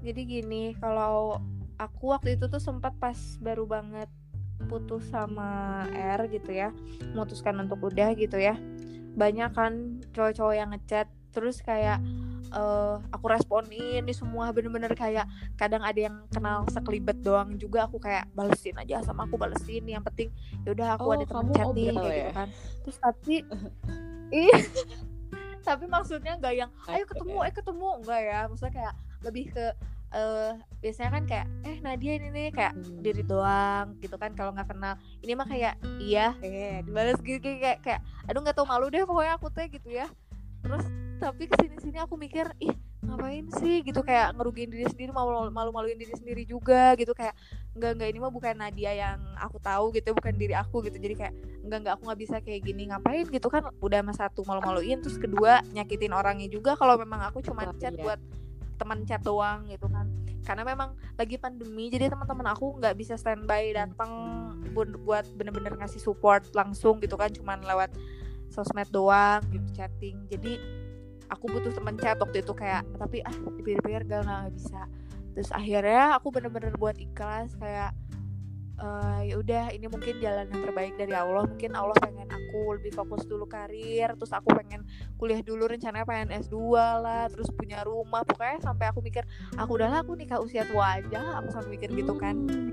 jadi 0.07 0.23
gini, 0.23 0.79
kalau 0.79 1.43
aku 1.77 2.15
waktu 2.15 2.39
itu 2.39 2.47
tuh 2.47 2.63
sempat 2.63 2.95
pas 2.97 3.19
baru 3.43 3.67
banget 3.67 4.09
putus 4.71 5.03
sama 5.11 5.83
R 5.91 6.31
gitu 6.31 6.55
ya, 6.55 6.71
memutuskan 7.13 7.59
untuk 7.59 7.83
udah 7.83 8.15
gitu 8.15 8.39
ya. 8.39 8.55
Banyak 9.19 9.51
kan 9.53 10.01
cowok-cowok 10.15 10.55
yang 10.55 10.71
ngechat 10.71 11.11
terus 11.35 11.61
kayak 11.61 11.99
uh, 12.53 12.97
aku 13.11 13.25
responin 13.33 14.05
ini 14.05 14.13
semua 14.15 14.53
bener-bener 14.53 14.93
kayak 14.93 15.27
kadang 15.57 15.83
ada 15.83 15.97
yang 15.97 16.17
kenal 16.29 16.65
sekelibet 16.69 17.19
doang 17.25 17.57
juga 17.57 17.89
aku 17.89 17.99
kayak 17.99 18.29
balesin 18.37 18.77
aja 18.79 19.01
sama 19.03 19.25
aku 19.27 19.41
balesin. 19.41 19.85
Yang 19.89 20.05
penting 20.13 20.29
yaudah 20.69 20.97
aku 20.97 21.09
oh, 21.11 21.15
ada 21.17 21.25
temen 21.27 21.47
chat 21.57 21.67
nih 21.73 21.87
kayak 21.91 21.97
ya? 21.97 22.13
gitu 22.15 22.33
kan. 22.37 22.49
Terus 22.85 22.97
tapi 23.01 23.35
iya 24.45 24.59
tapi 25.69 25.85
maksudnya 25.87 26.33
nggak 26.39 26.55
yang 26.55 26.71
ayo 26.93 27.05
ketemu 27.09 27.37
eh 27.43 27.55
ketemu. 27.55 27.89
Enggak 28.05 28.21
ya 28.21 28.39
maksudnya 28.47 28.75
kayak 28.77 28.95
lebih 29.23 29.45
ke 29.55 29.67
uh, 30.13 30.53
biasanya 30.83 31.11
kan 31.15 31.25
kayak 31.25 31.47
eh 31.65 31.77
Nadia 31.81 32.13
ini 32.19 32.29
nih 32.35 32.49
kayak 32.51 32.75
hmm. 32.75 33.01
diri 33.01 33.23
doang 33.25 33.97
gitu 34.03 34.17
kan 34.21 34.35
kalau 34.37 34.53
nggak 34.53 34.69
kenal. 34.69 34.95
Ini 35.25 35.33
mah 35.35 35.49
kayak 35.49 35.75
iya 36.03 36.37
eh 36.45 36.85
dibalas 36.85 37.19
gitu 37.25 37.41
kayak 37.41 37.81
kayak 37.81 38.01
aduh 38.29 38.43
nggak 38.43 38.57
tau 38.57 38.69
malu 38.69 38.93
deh 38.93 39.03
pokoknya 39.07 39.41
aku 39.41 39.49
teh 39.51 39.67
gitu 39.71 39.89
ya 39.89 40.07
terus 40.63 40.85
tapi 41.23 41.47
ke 41.47 41.55
sini 41.63 41.77
sini 41.79 41.99
aku 42.03 42.19
mikir 42.19 42.51
ih 42.59 42.75
ngapain 43.03 43.47
sih? 43.63 43.83
Gitu 43.87 44.03
kayak 44.03 44.35
ngerugiin 44.35 44.71
diri 44.75 44.87
sendiri 44.91 45.15
malu 45.15 45.47
malu 45.55 45.71
maluin 45.71 45.95
diri 45.95 46.11
sendiri 46.19 46.43
juga 46.43 46.99
gitu. 46.99 47.15
Kayak 47.15 47.39
enggak 47.79 47.91
enggak 47.95 48.09
ini 48.11 48.19
mah 48.19 48.33
bukan 48.35 48.55
Nadia 48.59 48.91
yang 48.91 49.19
aku 49.39 49.63
tahu 49.63 49.95
gitu 49.95 50.11
bukan 50.19 50.35
diri 50.35 50.55
aku 50.59 50.83
gitu. 50.83 50.99
Jadi 50.99 51.15
kayak 51.15 51.35
enggak 51.63 51.79
enggak 51.87 51.95
aku 51.95 52.03
nggak 52.11 52.21
bisa 52.27 52.37
kayak 52.43 52.61
gini 52.67 52.91
ngapain? 52.91 53.27
Gitu 53.31 53.47
kan 53.47 53.71
udah 53.79 54.01
mas 54.03 54.19
satu 54.19 54.43
malu 54.43 54.59
maluin 54.63 54.99
terus 54.99 55.15
kedua 55.19 55.63
nyakitin 55.71 56.11
orangnya 56.11 56.51
juga 56.51 56.75
kalau 56.75 56.99
memang 56.99 57.23
aku 57.23 57.39
cuma 57.43 57.71
oh, 57.71 57.75
chat 57.79 57.95
iya. 57.95 58.03
buat 58.03 58.21
teman 58.83 59.07
chat 59.07 59.23
doang 59.23 59.71
gitu 59.71 59.87
kan. 59.87 60.11
Karena 60.43 60.67
memang 60.67 60.99
lagi 61.15 61.39
pandemi 61.39 61.87
jadi 61.87 62.11
teman-teman 62.11 62.51
aku 62.51 62.83
nggak 62.83 62.99
bisa 62.99 63.15
standby 63.15 63.71
datang 63.71 64.11
buat 64.75 65.29
bener-bener 65.39 65.79
ngasih 65.79 66.03
support 66.03 66.51
langsung 66.51 66.99
gitu 66.99 67.15
kan 67.15 67.31
cuman 67.31 67.63
lewat 67.63 67.95
sosmed 68.53 68.89
doang 68.93 69.41
gitu 69.49 69.69
chatting. 69.73 70.29
Jadi 70.29 70.61
aku 71.33 71.49
butuh 71.49 71.73
teman 71.73 71.97
chat 71.97 72.21
waktu 72.21 72.45
itu 72.45 72.53
kayak 72.53 72.85
tapi 73.01 73.25
ah 73.25 73.33
dipikir-pikir 73.33 74.05
gak 74.05 74.29
nggak 74.29 74.53
bisa. 74.53 74.85
Terus 75.33 75.49
akhirnya 75.51 76.21
aku 76.21 76.29
bener-bener 76.29 76.77
buat 76.77 76.95
ikhlas 77.01 77.57
kayak 77.57 77.97
uh, 78.77 79.25
ya 79.25 79.41
udah 79.41 79.73
ini 79.73 79.89
mungkin 79.89 80.21
jalan 80.21 80.45
yang 80.53 80.61
terbaik 80.61 80.95
dari 81.01 81.17
Allah. 81.17 81.49
Mungkin 81.49 81.73
Allah 81.73 81.97
pengen 82.05 82.29
aku 82.29 82.77
lebih 82.77 82.93
fokus 82.93 83.25
dulu 83.25 83.49
karir 83.49 84.13
terus 84.13 84.33
aku 84.37 84.53
pengen 84.53 84.85
kuliah 85.17 85.41
dulu 85.41 85.73
rencananya 85.73 86.05
pengen 86.05 86.37
S2 86.37 86.77
lah 86.77 87.33
terus 87.33 87.49
punya 87.49 87.81
rumah. 87.89 88.23
Pokoknya 88.29 88.61
sampai 88.61 88.93
aku 88.93 89.01
mikir 89.01 89.25
aku 89.57 89.81
udahlah 89.81 90.05
aku 90.05 90.13
nikah 90.13 90.37
usia 90.37 90.69
tua 90.69 91.01
aja. 91.01 91.41
Aku 91.41 91.49
sampai 91.49 91.81
mikir 91.81 91.91
gitu 91.97 92.13
kan. 92.21 92.37
Hmm. 92.37 92.73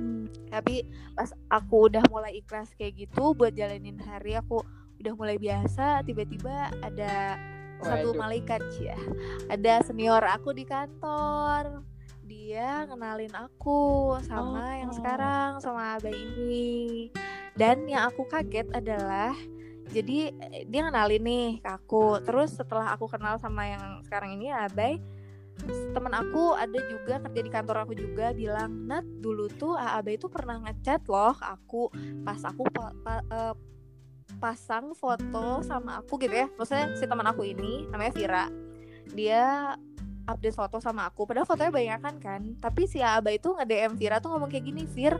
tapi 0.50 0.82
pas 1.14 1.30
aku 1.50 1.90
udah 1.90 2.02
mulai 2.10 2.42
ikhlas 2.42 2.74
kayak 2.74 3.06
gitu 3.06 3.38
buat 3.38 3.54
jalanin 3.54 4.02
hari 4.02 4.34
aku 4.34 4.66
udah 5.00 5.14
mulai 5.16 5.38
biasa 5.40 6.04
tiba-tiba 6.04 6.72
ada 6.84 7.40
Waduh. 7.80 7.88
satu 7.88 8.10
malaikat 8.20 8.62
ya 8.84 9.00
ada 9.48 9.80
senior 9.88 10.20
aku 10.28 10.52
di 10.52 10.68
kantor 10.68 11.84
dia 12.28 12.86
kenalin 12.86 13.32
aku 13.34 14.14
sama 14.28 14.60
oh. 14.60 14.76
yang 14.76 14.92
sekarang 14.92 15.64
sama 15.64 15.96
abah 15.98 16.12
ini 16.12 17.10
dan 17.56 17.88
yang 17.88 18.12
aku 18.12 18.28
kaget 18.28 18.68
adalah 18.76 19.34
jadi 19.90 20.36
dia 20.70 20.82
kenalin 20.86 21.24
nih 21.24 21.48
ke 21.64 21.70
aku 21.72 22.22
terus 22.22 22.54
setelah 22.54 22.94
aku 22.94 23.10
kenal 23.10 23.40
sama 23.42 23.66
yang 23.66 24.04
sekarang 24.06 24.38
ini 24.38 24.54
abai 24.54 25.02
teman 25.68 26.16
aku 26.16 26.56
ada 26.56 26.80
juga 26.88 27.20
kerja 27.20 27.42
di 27.44 27.52
kantor 27.52 27.84
aku 27.84 27.94
juga 27.96 28.32
bilang 28.32 28.88
Nat 28.88 29.04
dulu 29.20 29.52
tuh 29.52 29.76
Abai 29.76 30.16
itu 30.16 30.32
pernah 30.32 30.56
ngechat 30.64 31.04
loh 31.12 31.36
aku 31.36 31.92
pas 32.24 32.40
aku 32.48 32.64
pa, 32.72 32.96
pa, 33.04 33.20
uh, 33.28 33.54
pasang 34.40 34.96
foto 34.96 35.62
sama 35.68 36.00
aku 36.00 36.16
gitu 36.24 36.34
ya. 36.34 36.48
Maksudnya 36.56 36.96
si 36.96 37.06
teman 37.06 37.28
aku 37.28 37.44
ini 37.44 37.86
namanya 37.92 38.12
Vira 38.16 38.46
dia 39.12 39.76
update 40.30 40.56
foto 40.56 40.78
sama 40.80 41.10
aku. 41.10 41.26
Padahal 41.28 41.46
fotonya 41.46 41.74
banyak 41.74 42.00
kan 42.00 42.16
kan? 42.22 42.42
Tapi 42.62 42.88
si 42.88 43.04
Aba 43.04 43.34
itu 43.34 43.52
nge 43.54 43.66
DM 43.66 43.94
Vira 44.00 44.24
tuh 44.24 44.32
ngomong 44.34 44.50
kayak 44.50 44.66
gini 44.66 44.84
Vir 44.88 45.18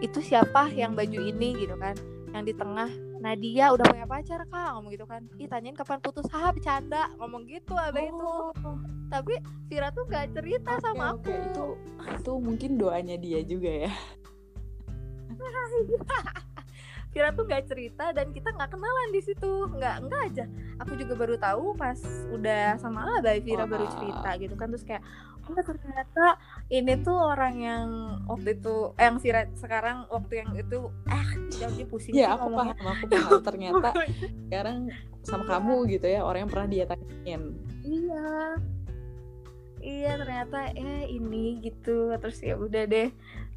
itu 0.00 0.18
siapa 0.22 0.70
yang 0.72 0.94
baju 0.94 1.20
ini? 1.20 1.66
Gitu 1.66 1.76
kan. 1.76 1.94
Yang 2.32 2.42
di 2.52 2.54
tengah 2.54 2.90
Nadia 3.16 3.74
udah 3.74 3.84
punya 3.90 4.06
pacar 4.06 4.46
kak. 4.46 4.68
Ngomong 4.78 4.92
gitu 4.94 5.06
kan. 5.08 5.22
Ih 5.36 5.50
tanyain 5.50 5.74
kapan 5.74 5.98
putus. 5.98 6.26
Haha 6.30 6.54
bercanda. 6.54 7.10
Ngomong 7.18 7.44
gitu 7.50 7.74
Aba 7.74 8.00
itu. 8.00 8.32
Oh, 8.62 8.78
tapi 9.10 9.38
Vira 9.66 9.90
tuh 9.90 10.06
gak 10.06 10.30
cerita 10.30 10.78
sama 10.78 11.18
oke, 11.18 11.26
aku. 11.26 11.34
Itu 11.34 11.66
itu 12.06 12.32
mungkin 12.38 12.78
doanya 12.78 13.18
dia 13.18 13.42
juga 13.42 13.90
ya. 13.90 13.92
Vira 17.16 17.32
tuh 17.32 17.48
gak 17.48 17.64
cerita 17.64 18.12
dan 18.12 18.28
kita 18.28 18.52
nggak 18.52 18.76
kenalan 18.76 19.08
di 19.08 19.24
situ 19.24 19.72
nggak 19.72 20.04
nggak 20.04 20.20
aja 20.28 20.44
aku 20.76 21.00
juga 21.00 21.16
baru 21.16 21.40
tahu 21.40 21.72
pas 21.72 21.96
udah 22.28 22.76
sama 22.76 23.08
Abai 23.16 23.40
Vira 23.40 23.64
Wah. 23.64 23.72
baru 23.72 23.88
cerita 23.88 24.36
gitu 24.36 24.52
kan 24.52 24.68
terus 24.68 24.84
kayak 24.84 25.00
oh 25.48 25.56
ternyata 25.56 26.36
ini 26.68 26.92
tuh 27.00 27.16
orang 27.16 27.54
yang 27.56 27.86
waktu 28.28 28.60
itu 28.60 28.92
eh, 29.00 29.08
yang 29.08 29.16
Vira 29.16 29.48
sekarang 29.56 30.04
waktu 30.12 30.44
yang 30.44 30.50
itu 30.60 30.92
eh 31.08 31.28
jadi 31.56 31.88
pusing 31.88 32.12
Ya 32.12 32.36
aku 32.36 32.52
ngomongnya. 32.52 32.76
paham, 32.76 32.92
aku 32.92 33.06
paham. 33.16 33.40
Ternyata 33.48 33.90
sekarang 34.52 34.78
sama 35.24 35.44
kamu 35.48 35.74
gitu 35.96 36.06
ya 36.12 36.20
orang 36.20 36.44
yang 36.44 36.52
pernah 36.52 36.68
dia 36.68 36.84
tanyain. 36.84 37.42
iya 37.80 38.28
iya 39.80 40.12
ternyata 40.20 40.74
eh 40.74 41.08
ini 41.08 41.62
gitu 41.64 42.12
terus 42.18 42.42
ya 42.42 42.58
udah 42.60 42.84
deh 42.84 43.08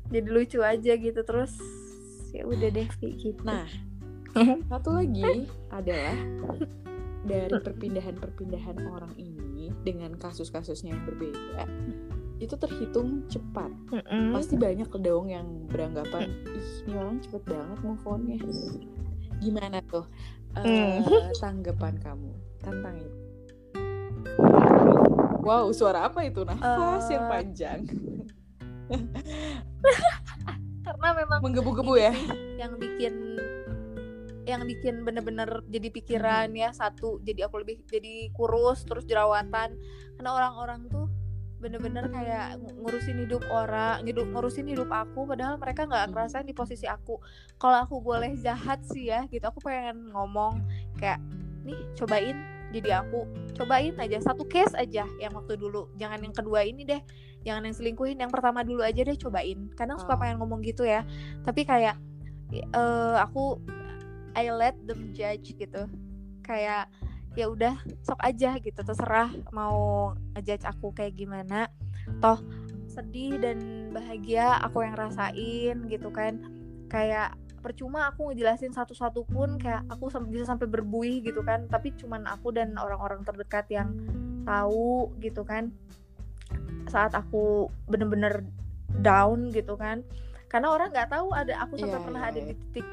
jadi 0.08 0.30
lucu 0.32 0.64
aja 0.64 0.94
gitu 0.96 1.22
terus 1.26 1.52
ya 2.34 2.44
udah 2.46 2.70
deh 2.70 2.88
Vi, 3.00 3.08
gitu 3.18 3.42
Nah, 3.44 3.66
satu 4.72 4.90
lagi 4.94 5.48
adalah 5.78 6.18
dari 7.26 7.52
perpindahan-perpindahan 7.52 8.78
orang 8.90 9.14
ini 9.20 9.70
dengan 9.84 10.16
kasus-kasusnya 10.18 10.96
yang 10.96 11.04
berbeda 11.06 11.68
itu 12.40 12.56
terhitung 12.56 13.28
cepat. 13.28 13.68
Mm-mm. 13.92 14.32
Pasti 14.32 14.56
banyak 14.56 14.88
dong 15.04 15.28
yang 15.28 15.68
beranggapan 15.68 16.32
ih 16.56 16.68
ini 16.88 16.96
orang 16.96 17.20
cepet 17.20 17.44
banget 17.44 17.80
move 17.84 18.04
on-nya. 18.08 18.40
Gimana 19.44 19.84
tuh 19.84 20.08
eh, 20.64 21.04
tanggapan 21.44 22.00
kamu 22.00 22.32
tentang 22.64 22.96
itu? 22.96 23.20
Wow, 25.44 25.72
suara 25.76 26.08
apa 26.08 26.24
itu? 26.28 26.48
Nafas 26.48 27.12
yang 27.12 27.28
Eh, 27.28 27.32
panjang. 27.32 27.80
Karena 30.90 31.10
memang 31.16 31.40
Menggebu-gebu 31.46 31.94
ya. 31.96 32.14
yang 32.58 32.74
bikin 32.76 33.14
yang 34.50 34.66
bikin 34.66 35.06
bener-bener 35.06 35.62
jadi 35.70 35.88
pikiran 35.94 36.50
ya. 36.58 36.74
Satu 36.74 37.22
jadi 37.22 37.46
aku 37.46 37.62
lebih 37.62 37.86
jadi 37.86 38.34
kurus 38.34 38.82
terus 38.82 39.06
jerawatan. 39.06 39.78
Karena 40.18 40.30
orang-orang 40.34 40.90
tuh 40.90 41.06
bener-bener 41.60 42.08
kayak 42.08 42.56
ngu- 42.58 42.76
ngurusin 42.82 43.20
hidup 43.20 43.44
orang 43.52 44.02
hidup 44.04 44.26
ngurusin 44.26 44.66
hidup 44.66 44.90
aku. 44.90 45.30
Padahal 45.30 45.62
mereka 45.62 45.86
nggak 45.86 46.10
Hmm. 46.10 46.12
ngerasain 46.18 46.48
di 46.48 46.56
posisi 46.58 46.90
aku. 46.90 47.22
Kalau 47.62 47.78
aku 47.86 48.02
boleh 48.02 48.34
jahat 48.42 48.82
sih 48.90 49.14
ya 49.14 49.30
gitu. 49.30 49.46
Aku 49.46 49.62
pengen 49.62 50.10
ngomong 50.10 50.66
kayak 50.98 51.22
nih 51.62 51.78
cobain 51.94 52.40
jadi 52.70 53.02
aku 53.02 53.26
cobain 53.58 53.98
aja 53.98 54.22
satu 54.22 54.46
case 54.46 54.78
aja 54.78 55.06
yang 55.18 55.34
waktu 55.34 55.58
dulu. 55.58 55.90
Jangan 55.98 56.22
yang 56.22 56.36
kedua 56.36 56.62
ini 56.66 56.86
deh 56.86 57.02
jangan 57.42 57.66
yang 57.66 57.76
selingkuhin 57.76 58.20
yang 58.20 58.30
pertama 58.30 58.62
dulu 58.62 58.86
aja 58.86 59.02
deh 59.02 59.18
cobain. 59.18 59.74
Kadang 59.74 59.98
suka 59.98 60.14
Oh. 60.16 60.20
pengen 60.22 60.38
ngomong 60.38 60.62
gitu 60.62 60.86
ya. 60.86 61.02
Tapi 61.42 61.66
kayak 61.66 61.98
eh 62.54 63.16
aku 63.18 63.58
I 64.38 64.54
let 64.54 64.78
them 64.86 65.12
judge 65.18 65.58
gitu. 65.58 65.90
Kayak 66.46 66.94
ya 67.38 67.46
udah 67.50 67.78
sok 68.06 68.20
aja 68.22 68.58
gitu 68.58 68.82
terserah 68.82 69.30
mau 69.54 70.12
ngejudge 70.38 70.66
aku 70.70 70.94
kayak 70.94 71.18
gimana. 71.18 71.74
Toh 72.22 72.38
sedih 72.90 73.38
dan 73.38 73.90
bahagia 73.94 74.62
aku 74.62 74.86
yang 74.86 74.94
rasain 74.94 75.78
gitu 75.90 76.10
kan. 76.14 76.42
Kayak 76.90 77.34
percuma 77.60 78.10
aku 78.10 78.32
ngejelasin 78.32 78.72
satu-satu 78.72 79.28
pun 79.28 79.60
kayak 79.60 79.84
aku 79.92 80.08
sam- 80.10 80.28
bisa 80.32 80.48
sampai 80.48 80.66
berbuih 80.66 81.22
gitu 81.22 81.44
kan 81.44 81.68
tapi 81.68 81.92
cuman 81.96 82.26
aku 82.26 82.56
dan 82.56 82.76
orang-orang 82.80 83.22
terdekat 83.24 83.68
yang 83.70 83.92
tahu 84.44 85.12
gitu 85.20 85.44
kan 85.44 85.70
saat 86.90 87.14
aku 87.14 87.70
bener-bener 87.86 88.42
down 89.00 89.54
gitu 89.54 89.78
kan 89.78 90.02
karena 90.50 90.74
orang 90.74 90.90
nggak 90.90 91.14
tahu 91.14 91.30
ada 91.30 91.54
aku 91.62 91.78
sampai 91.78 92.00
Iya, 92.02 92.06
pernah 92.10 92.22
iya, 92.26 92.30
ada 92.34 92.40
iya. 92.42 92.48
di 92.50 92.54
titik 92.58 92.88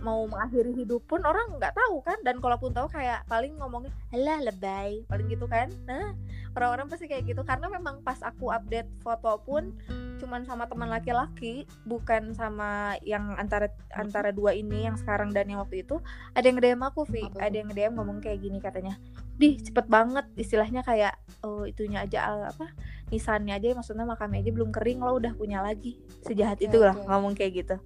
mau 0.00 0.26
mengakhiri 0.26 0.72
hidup 0.74 1.04
pun 1.06 1.22
orang 1.26 1.58
nggak 1.58 1.74
tahu 1.74 2.02
kan? 2.02 2.18
Dan 2.22 2.38
kalaupun 2.38 2.74
tahu 2.74 2.88
kayak 2.90 3.26
paling 3.26 3.54
ngomongnya 3.58 3.92
alah 4.14 4.40
lebay 4.42 5.02
paling 5.06 5.26
gitu 5.30 5.46
kan? 5.50 5.70
Nah 5.84 6.14
orang-orang 6.54 6.90
pasti 6.90 7.06
kayak 7.06 7.26
gitu. 7.26 7.42
Karena 7.46 7.70
memang 7.70 8.02
pas 8.02 8.18
aku 8.22 8.50
update 8.50 8.88
foto 9.02 9.38
pun 9.42 9.74
cuman 10.18 10.42
sama 10.42 10.66
teman 10.66 10.90
laki-laki 10.90 11.62
bukan 11.86 12.34
sama 12.34 12.98
yang 13.06 13.38
antara 13.38 13.70
antara 13.94 14.34
dua 14.34 14.50
ini 14.50 14.90
yang 14.90 14.98
sekarang 14.98 15.30
dan 15.30 15.46
yang 15.46 15.62
waktu 15.62 15.86
itu 15.86 16.02
ada 16.34 16.42
yang 16.42 16.58
nge-DM 16.58 16.82
aku 16.82 17.06
Vi 17.06 17.22
ada 17.38 17.54
yang 17.54 17.70
nge-DM 17.70 17.94
ngomong 17.94 18.18
kayak 18.18 18.42
gini 18.42 18.58
katanya 18.58 18.98
Dih 19.38 19.54
cepet 19.54 19.86
banget. 19.86 20.26
Istilahnya 20.34 20.82
kayak 20.82 21.14
oh 21.46 21.62
itunya 21.62 22.02
aja 22.02 22.50
apa 22.50 22.74
nisannya 23.08 23.54
aja 23.54 23.72
maksudnya 23.72 24.04
makamnya 24.04 24.42
aja 24.42 24.50
belum 24.50 24.74
kering 24.74 24.98
lo 24.98 25.16
udah 25.22 25.32
punya 25.38 25.62
lagi. 25.62 26.02
Sejahat 26.26 26.58
Oke, 26.58 26.66
itu 26.66 26.78
lah 26.82 26.98
oke. 26.98 27.06
ngomong 27.06 27.32
kayak 27.38 27.52
gitu 27.64 27.76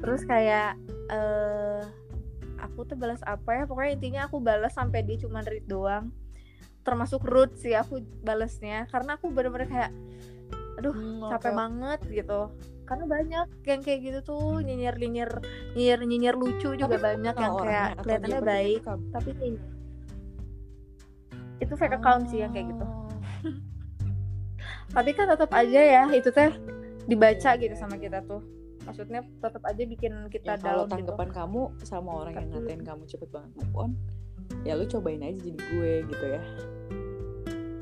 terus 0.00 0.24
kayak 0.24 0.74
eh 1.08 1.80
aku 2.58 2.84
tuh 2.84 2.94
balas 2.94 3.20
apa 3.22 3.54
ya 3.54 3.64
pokoknya 3.64 3.92
intinya 3.94 4.20
aku 4.24 4.36
balas 4.38 4.72
sampai 4.72 5.00
dia 5.00 5.16
cuma 5.18 5.40
read 5.40 5.64
doang 5.64 6.12
termasuk 6.80 7.20
root 7.22 7.52
sih 7.54 7.72
aku 7.72 8.00
balesnya 8.20 8.84
karena 8.86 9.14
aku 9.14 9.28
bener-bener 9.28 9.64
kayak 9.66 9.92
aduh 10.76 10.92
Hmm, 10.92 11.28
capek 11.30 11.52
banget 11.52 12.00
gitu 12.10 12.40
karena 12.84 13.04
banyak 13.06 13.46
yang 13.64 13.80
kayak 13.80 14.00
gitu 14.02 14.18
tuh 14.26 14.58
nyinyir 14.58 14.96
nyinyir 14.96 15.30
nyinyir 15.74 16.00
nyinyir 16.02 16.34
lucu 16.34 16.74
juga 16.74 16.90
Tapi 16.90 17.04
banyak 17.06 17.34
yang 17.36 17.52
kayak 17.54 17.88
kelihatannya 18.00 18.40
baik 18.42 18.80
kamu? 18.82 19.04
tapi 19.10 19.28
nyinyir. 19.36 19.62
itu 21.60 21.72
fake 21.76 21.94
account 21.94 22.24
sih 22.26 22.40
yang 22.40 22.50
kayak 22.50 22.68
gitu 22.68 22.84
Oh. 22.84 23.06
tapi 24.90 25.10
kan 25.12 25.28
tetap 25.28 25.50
aja 25.50 25.80
ya 25.80 26.04
itu 26.10 26.28
teh 26.28 26.50
dibaca 27.06 27.50
gitu 27.54 27.74
sama 27.74 27.94
kita 27.94 28.20
tuh 28.22 28.40
maksudnya 28.90 29.20
tetap 29.38 29.62
aja 29.62 29.82
bikin 29.82 30.12
kita 30.28 30.46
ya 30.46 30.56
kalau 30.58 30.84
down 30.84 30.86
gitu. 30.86 30.92
tanggapan 31.14 31.28
kamu 31.30 31.60
sama 31.82 32.10
orang 32.18 32.34
yang 32.34 32.48
ngatain 32.50 32.82
kamu 32.82 33.02
cepet 33.06 33.28
banget 33.30 33.50
move 33.54 33.74
on 33.74 33.90
ya 34.62 34.74
lu 34.74 34.84
cobain 34.84 35.22
aja 35.22 35.38
jadi 35.38 35.60
gue 35.60 35.92
gitu 36.10 36.24
ya. 36.26 36.42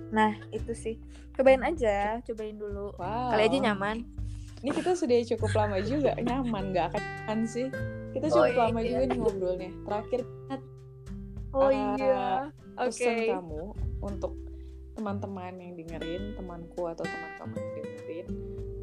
Nah 0.09 0.33
itu 0.51 0.73
sih. 0.73 0.97
Cobain 1.33 1.61
aja 1.61 2.19
cobain 2.25 2.57
dulu. 2.57 2.93
Wow. 2.97 3.33
Kali 3.33 3.43
aja 3.45 3.59
nyaman. 3.61 4.05
Ini 4.59 4.71
kita 4.75 4.93
sudah 4.93 5.17
cukup 5.23 5.51
lama 5.55 5.79
juga 5.81 6.13
nyaman 6.19 6.75
nggak 6.75 6.89
akan 6.97 7.39
sih. 7.45 7.69
Kita 8.11 8.27
Oh, 8.29 8.43
cukup 8.43 8.53
iya. 8.53 8.63
lama 8.69 8.81
juga 8.83 9.03
nih 9.05 9.19
ngobrolnya. 9.19 9.71
Terakhir 9.87 10.21
oh 11.55 11.69
Ah, 11.69 11.73
iya. 11.95 12.25
oke. 12.77 12.91
pesan 12.91 13.17
kamu 13.29 13.63
untuk 14.03 14.33
teman-teman 14.93 15.53
yang 15.57 15.73
dengerin 15.79 16.35
temanku 16.35 16.83
atau 16.85 17.07
teman 17.07 17.31
kamu. 17.39 17.55
yang 17.55 17.78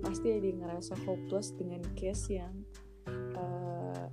pasti 0.06 0.28
ada 0.30 0.46
yang 0.46 0.62
ngerasa 0.62 0.94
hopeless 1.10 1.50
dengan 1.58 1.82
case 1.98 2.38
yang 2.38 2.54
eh, 3.10 4.06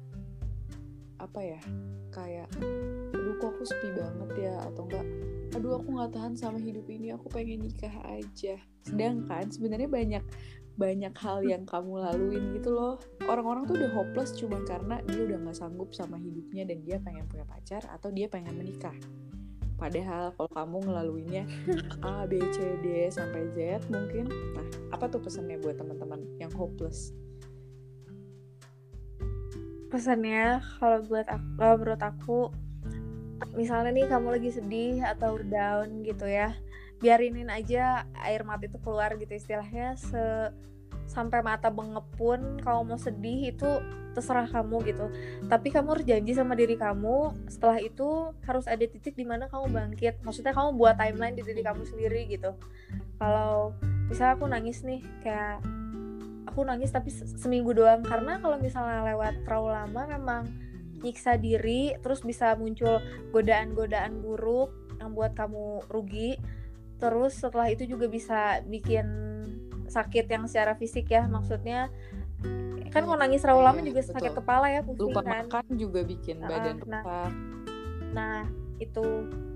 apa 1.21 1.41
ya 1.41 1.61
kayak 2.11 2.49
aduh 3.15 3.37
kok 3.39 3.55
aku 3.55 3.63
sepi 3.63 3.89
banget 3.95 4.31
ya 4.51 4.55
atau 4.73 4.89
enggak 4.89 5.07
aduh 5.53 5.77
aku 5.77 5.89
nggak 5.95 6.13
tahan 6.17 6.35
sama 6.35 6.59
hidup 6.59 6.89
ini 6.89 7.13
aku 7.13 7.29
pengen 7.29 7.61
nikah 7.61 7.93
aja. 8.09 8.57
Sedangkan 8.89 9.53
sebenarnya 9.53 9.89
banyak 9.89 10.25
banyak 10.81 11.13
hal 11.21 11.45
yang 11.45 11.69
kamu 11.69 12.01
laluin 12.01 12.57
gitu 12.57 12.73
loh. 12.73 12.97
Orang-orang 13.29 13.69
tuh 13.69 13.77
udah 13.77 13.93
hopeless 13.93 14.33
cuma 14.33 14.65
karena 14.65 15.05
dia 15.05 15.29
udah 15.29 15.39
nggak 15.45 15.57
sanggup 15.57 15.93
sama 15.93 16.17
hidupnya 16.17 16.65
dan 16.65 16.81
dia 16.81 16.97
pengen 17.05 17.29
punya 17.29 17.45
pacar 17.45 17.85
atau 17.93 18.09
dia 18.09 18.33
pengen 18.33 18.57
menikah 18.57 18.97
padahal 19.83 20.31
kalau 20.39 20.51
kamu 20.55 20.77
ngelaluinnya 20.87 21.45
A 22.07 22.23
B 22.31 22.39
C 22.55 22.79
D 22.87 23.11
sampai 23.11 23.51
Z 23.59 23.83
mungkin. 23.91 24.31
Nah 24.31 24.67
apa 24.95 25.11
tuh 25.11 25.19
pesannya 25.19 25.59
buat 25.59 25.75
teman-teman 25.75 26.23
yang 26.39 26.55
hopeless? 26.55 27.11
Pesannya 29.91 30.63
kalau 30.79 31.03
buat 31.11 31.27
aku 31.27 31.51
menurut 31.83 31.99
aku 31.99 32.39
misalnya 33.59 33.91
nih 33.91 34.07
kamu 34.07 34.39
lagi 34.39 34.51
sedih 34.55 35.03
atau 35.03 35.35
down 35.43 36.07
gitu 36.07 36.31
ya 36.31 36.55
biarinin 37.03 37.51
aja 37.51 38.07
air 38.23 38.47
mata 38.47 38.71
itu 38.71 38.79
keluar 38.79 39.19
gitu 39.19 39.35
istilahnya 39.35 39.99
se 39.99 40.55
sampai 41.13 41.45
mata 41.45 41.69
bengep 41.69 42.09
pun 42.17 42.57
kalau 42.65 42.89
mau 42.89 42.97
sedih 42.97 43.53
itu 43.53 43.69
terserah 44.13 44.49
kamu 44.49 44.77
gitu. 44.89 45.07
Tapi 45.49 45.69
kamu 45.73 45.89
harus 45.97 46.07
janji 46.09 46.33
sama 46.37 46.57
diri 46.57 46.77
kamu 46.77 47.33
setelah 47.49 47.81
itu 47.81 48.33
harus 48.45 48.65
ada 48.69 48.85
titik 48.85 49.17
di 49.17 49.25
mana 49.25 49.49
kamu 49.49 49.73
bangkit. 49.73 50.21
Maksudnya 50.25 50.53
kamu 50.57 50.77
buat 50.77 50.97
timeline 51.01 51.37
di 51.37 51.43
diri 51.45 51.65
kamu 51.65 51.83
sendiri 51.89 52.29
gitu. 52.29 52.57
Kalau 53.21 53.73
misalnya 54.09 54.33
aku 54.37 54.47
nangis 54.49 54.85
nih 54.85 55.01
kayak 55.25 55.65
aku 56.49 56.61
nangis 56.69 56.93
tapi 56.93 57.09
se- 57.09 57.29
seminggu 57.41 57.73
doang. 57.73 58.05
Karena 58.05 58.39
kalau 58.39 58.61
misalnya 58.61 59.05
lewat 59.13 59.49
terlalu 59.49 59.71
lama 59.73 60.03
memang 60.09 60.43
nyiksa 61.03 61.35
diri 61.41 61.99
terus 61.99 62.23
bisa 62.23 62.55
muncul 62.55 63.03
godaan-godaan 63.35 64.23
buruk 64.23 64.71
yang 65.01 65.17
buat 65.17 65.33
kamu 65.35 65.89
rugi. 65.89 66.37
Terus 67.01 67.35
setelah 67.35 67.67
itu 67.73 67.89
juga 67.89 68.07
bisa 68.07 68.63
bikin 68.63 69.32
sakit 69.93 70.25
yang 70.27 70.49
secara 70.49 70.73
fisik 70.73 71.07
ya 71.07 71.29
maksudnya 71.29 71.93
kan 72.89 73.05
mau 73.05 73.17
nangis 73.17 73.41
terlalu 73.41 73.63
lama 73.63 73.81
Iya, 73.81 73.89
juga 73.89 74.01
betul. 74.01 74.13
sakit 74.17 74.33
kepala 74.37 74.67
ya 74.69 74.81
pusing 74.81 75.05
lupa 75.09 75.21
kan? 75.21 75.45
makan 75.45 75.65
juga 75.77 76.01
bikin 76.03 76.37
Heeh, 76.39 76.49
badan 76.49 76.75
nah. 76.85 77.03
rusak. 77.05 77.33
Nah 78.13 78.39
itu 78.77 79.05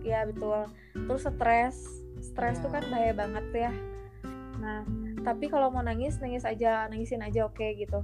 ya 0.01 0.20
betul. 0.24 0.61
Terus 0.95 1.22
stres 1.24 1.76
stres 2.22 2.57
tuh 2.61 2.68
Iya. 2.68 2.74
kan 2.80 2.84
bahaya 2.89 3.12
banget 3.12 3.47
ya. 3.53 3.72
Nah 4.57 4.80
tapi 5.20 5.51
kalau 5.51 5.68
mau 5.68 5.82
nangis 5.82 6.16
nangis 6.16 6.45
aja 6.45 6.89
nangisin 6.89 7.20
aja 7.20 7.45
oke 7.45 7.66
gitu. 7.76 8.01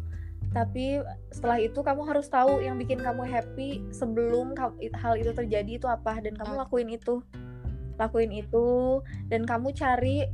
Tapi 0.53 1.01
setelah 1.33 1.57
itu 1.57 1.80
kamu 1.80 2.05
harus 2.05 2.28
tahu 2.28 2.61
yang 2.61 2.76
bikin 2.76 3.01
kamu 3.01 3.24
happy 3.24 3.80
sebelum 3.89 4.53
hal 4.93 5.14
itu 5.16 5.33
terjadi 5.33 5.80
itu 5.80 5.89
apa 5.89 6.20
dan 6.20 6.37
kamu 6.37 6.61
lakuin 6.61 6.93
itu. 6.93 7.24
Lakuin 7.97 8.28
itu 8.37 9.01
dan 9.33 9.49
kamu 9.49 9.72
cari 9.72 10.28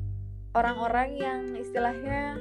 orang-orang 0.52 1.08
yang 1.14 1.40
istilahnya 1.54 2.36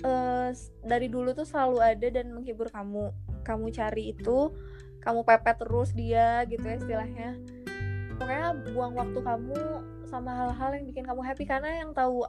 eh, 0.00 0.48
s- 0.50 0.70
dari 0.80 1.08
dulu 1.08 1.32
tuh 1.32 1.44
selalu 1.44 1.78
ada 1.80 2.08
dan 2.08 2.30
menghibur 2.30 2.68
kamu. 2.68 3.10
Kamu 3.42 3.66
cari 3.70 4.12
itu 4.12 4.52
kamu 4.98 5.22
pepet 5.22 5.56
terus 5.58 5.90
dia 5.92 6.44
gitu 6.44 6.60
ya 6.60 6.76
istilahnya. 6.76 7.30
Pokoknya 8.14 8.46
buang 8.72 8.92
waktu 8.94 9.18
kamu 9.18 9.58
sama 10.04 10.30
hal-hal 10.34 10.70
yang 10.74 10.84
bikin 10.84 11.04
kamu 11.04 11.22
happy. 11.22 11.44
Karena 11.44 11.82
yang 11.82 11.90
tahu 11.92 12.26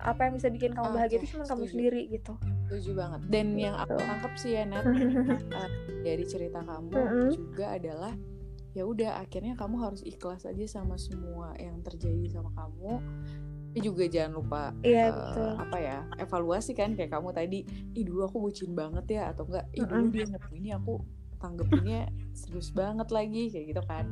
apa 0.00 0.20
yang 0.24 0.34
bisa 0.34 0.48
bikin 0.48 0.72
kamu 0.72 0.88
bahagia 0.90 1.16
Oke, 1.16 1.22
itu 1.22 1.34
cuma 1.34 1.44
kamu 1.44 1.64
sendiri 1.66 2.00
gitu. 2.08 2.32
Setuju 2.66 2.90
banget. 2.94 3.20
Dan 3.28 3.46
yang 3.54 3.76
aku 3.76 3.94
Gitu. 3.94 4.06
tangkap 4.06 4.32
sih 4.34 4.52
ya 4.54 4.64
Nat 4.64 4.84
uh, 4.86 5.70
dari 6.06 6.24
cerita 6.24 6.60
kamu 6.60 6.88
Mm-mm. 6.90 7.30
juga 7.30 7.66
adalah 7.74 8.12
ya 8.70 8.86
udah 8.86 9.18
akhirnya 9.18 9.58
kamu 9.58 9.76
harus 9.82 10.00
ikhlas 10.00 10.46
aja 10.46 10.62
sama 10.64 10.94
semua 10.94 11.52
yang 11.58 11.82
terjadi 11.82 12.30
sama 12.30 12.54
kamu 12.54 13.02
tapi 13.70 13.86
juga 13.86 14.02
jangan 14.10 14.32
lupa 14.34 14.74
iya 14.82 15.08
uh, 15.08 15.14
betul. 15.14 15.52
apa 15.62 15.76
ya 15.78 15.98
evaluasi 16.18 16.74
kan 16.74 16.98
kayak 16.98 17.14
kamu 17.14 17.30
tadi 17.30 17.62
ih 17.94 18.02
dulu 18.02 18.26
aku 18.26 18.36
bucin 18.50 18.74
banget 18.74 19.06
ya 19.14 19.22
atau 19.30 19.46
enggak 19.46 19.62
ih 19.78 19.86
dulu 19.86 20.10
dia 20.10 20.26
ini 20.58 20.74
aku 20.74 20.98
tanggepinnya 21.38 22.10
serius 22.34 22.74
banget 22.74 23.08
lagi 23.08 23.48
kayak 23.48 23.66
gitu 23.72 23.82
kan. 23.88 24.04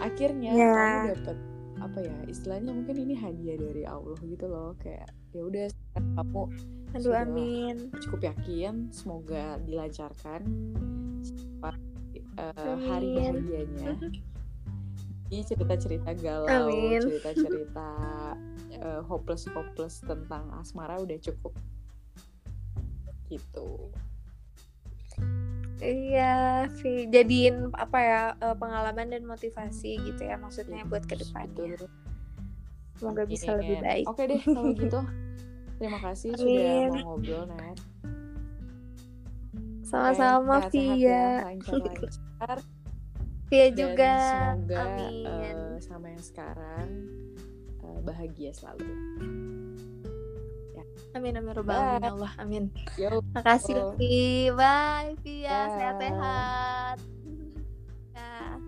Akhirnya 0.00 0.50
Ya. 0.54 0.72
kamu 0.72 1.00
dapet 1.12 1.36
apa 1.76 1.98
ya 2.00 2.16
istilahnya 2.24 2.72
mungkin 2.72 2.96
ini 2.96 3.14
hadiah 3.18 3.58
dari 3.60 3.84
Allah 3.84 4.16
gitu 4.24 4.48
loh 4.48 4.72
kayak 4.80 5.10
ya 5.36 5.42
udah 5.44 5.66
kamu 5.92 6.42
aduh 6.96 7.14
amin. 7.18 7.76
cukup 8.00 8.32
yakin 8.32 8.88
semoga 8.94 9.60
dilancarkan 9.60 10.40
sampai 11.20 11.76
uh, 12.40 12.76
hari 12.88 13.10
Amin. 13.20 13.44
bahagianya 13.44 13.92
di 15.26 15.42
cerita-cerita 15.42 16.14
galau 16.14 16.70
Amin. 16.70 17.02
cerita-cerita 17.02 17.88
uh, 18.78 19.00
hopeless 19.04 19.46
hopeless 19.50 19.98
tentang 20.00 20.46
asmara 20.54 20.98
udah 20.98 21.18
cukup 21.18 21.52
gitu 23.26 23.90
Iya, 25.76 26.64
Vi. 26.80 27.04
Jadiin 27.06 27.68
apa 27.76 27.98
ya 28.00 28.22
eh, 28.32 28.56
pengalaman 28.56 29.12
dan 29.12 29.28
motivasi 29.28 30.00
gitu 30.00 30.24
ya 30.24 30.40
maksudnya 30.40 30.88
buat 30.88 31.04
Yes, 31.04 31.10
ke 31.12 31.16
depannya. 31.20 31.76
betul. 31.76 31.88
Semoga 32.96 33.22
bisa 33.28 33.52
lebih 33.52 33.76
Amin. 33.76 33.84
baik. 33.84 34.04
oke 34.08 34.22
deh 34.24 34.40
kalau 34.40 34.72
gitu 34.80 35.00
terima 35.76 35.98
kasih 36.00 36.32
sudah 36.32 36.64
Amin. 36.64 36.88
mau 36.88 37.12
ngobrol 37.12 37.44
Nat 37.44 37.76
Sama-sama 39.84 40.64
Via. 40.72 40.96
ya, 40.96 41.24
lancar-lancar 41.44 42.56
Via 42.64 42.75
Iya 43.46 43.68
juga. 43.70 44.14
Semoga 44.18 44.78
Amin. 44.82 45.26
Uh, 45.26 45.76
sama 45.78 46.06
yang 46.10 46.24
sekarang 46.24 46.88
uh, 47.86 47.98
bahagia 48.02 48.50
selalu. 48.50 48.90
Ya. 50.74 50.84
Amin 51.14 51.38
amin 51.38 51.52
robbal 51.54 51.78
alamin 51.78 52.02
ya 52.02 52.10
Allah 52.10 52.32
amin. 52.42 52.64
Yo. 52.98 53.22
Makasih 53.38 53.78
oh. 53.78 53.94
Fi. 53.94 54.50
Bye 54.50 55.14
Via. 55.22 55.46
Ya. 55.46 55.60
Sehat-sehat. 55.78 56.98
Ya. 58.16 58.58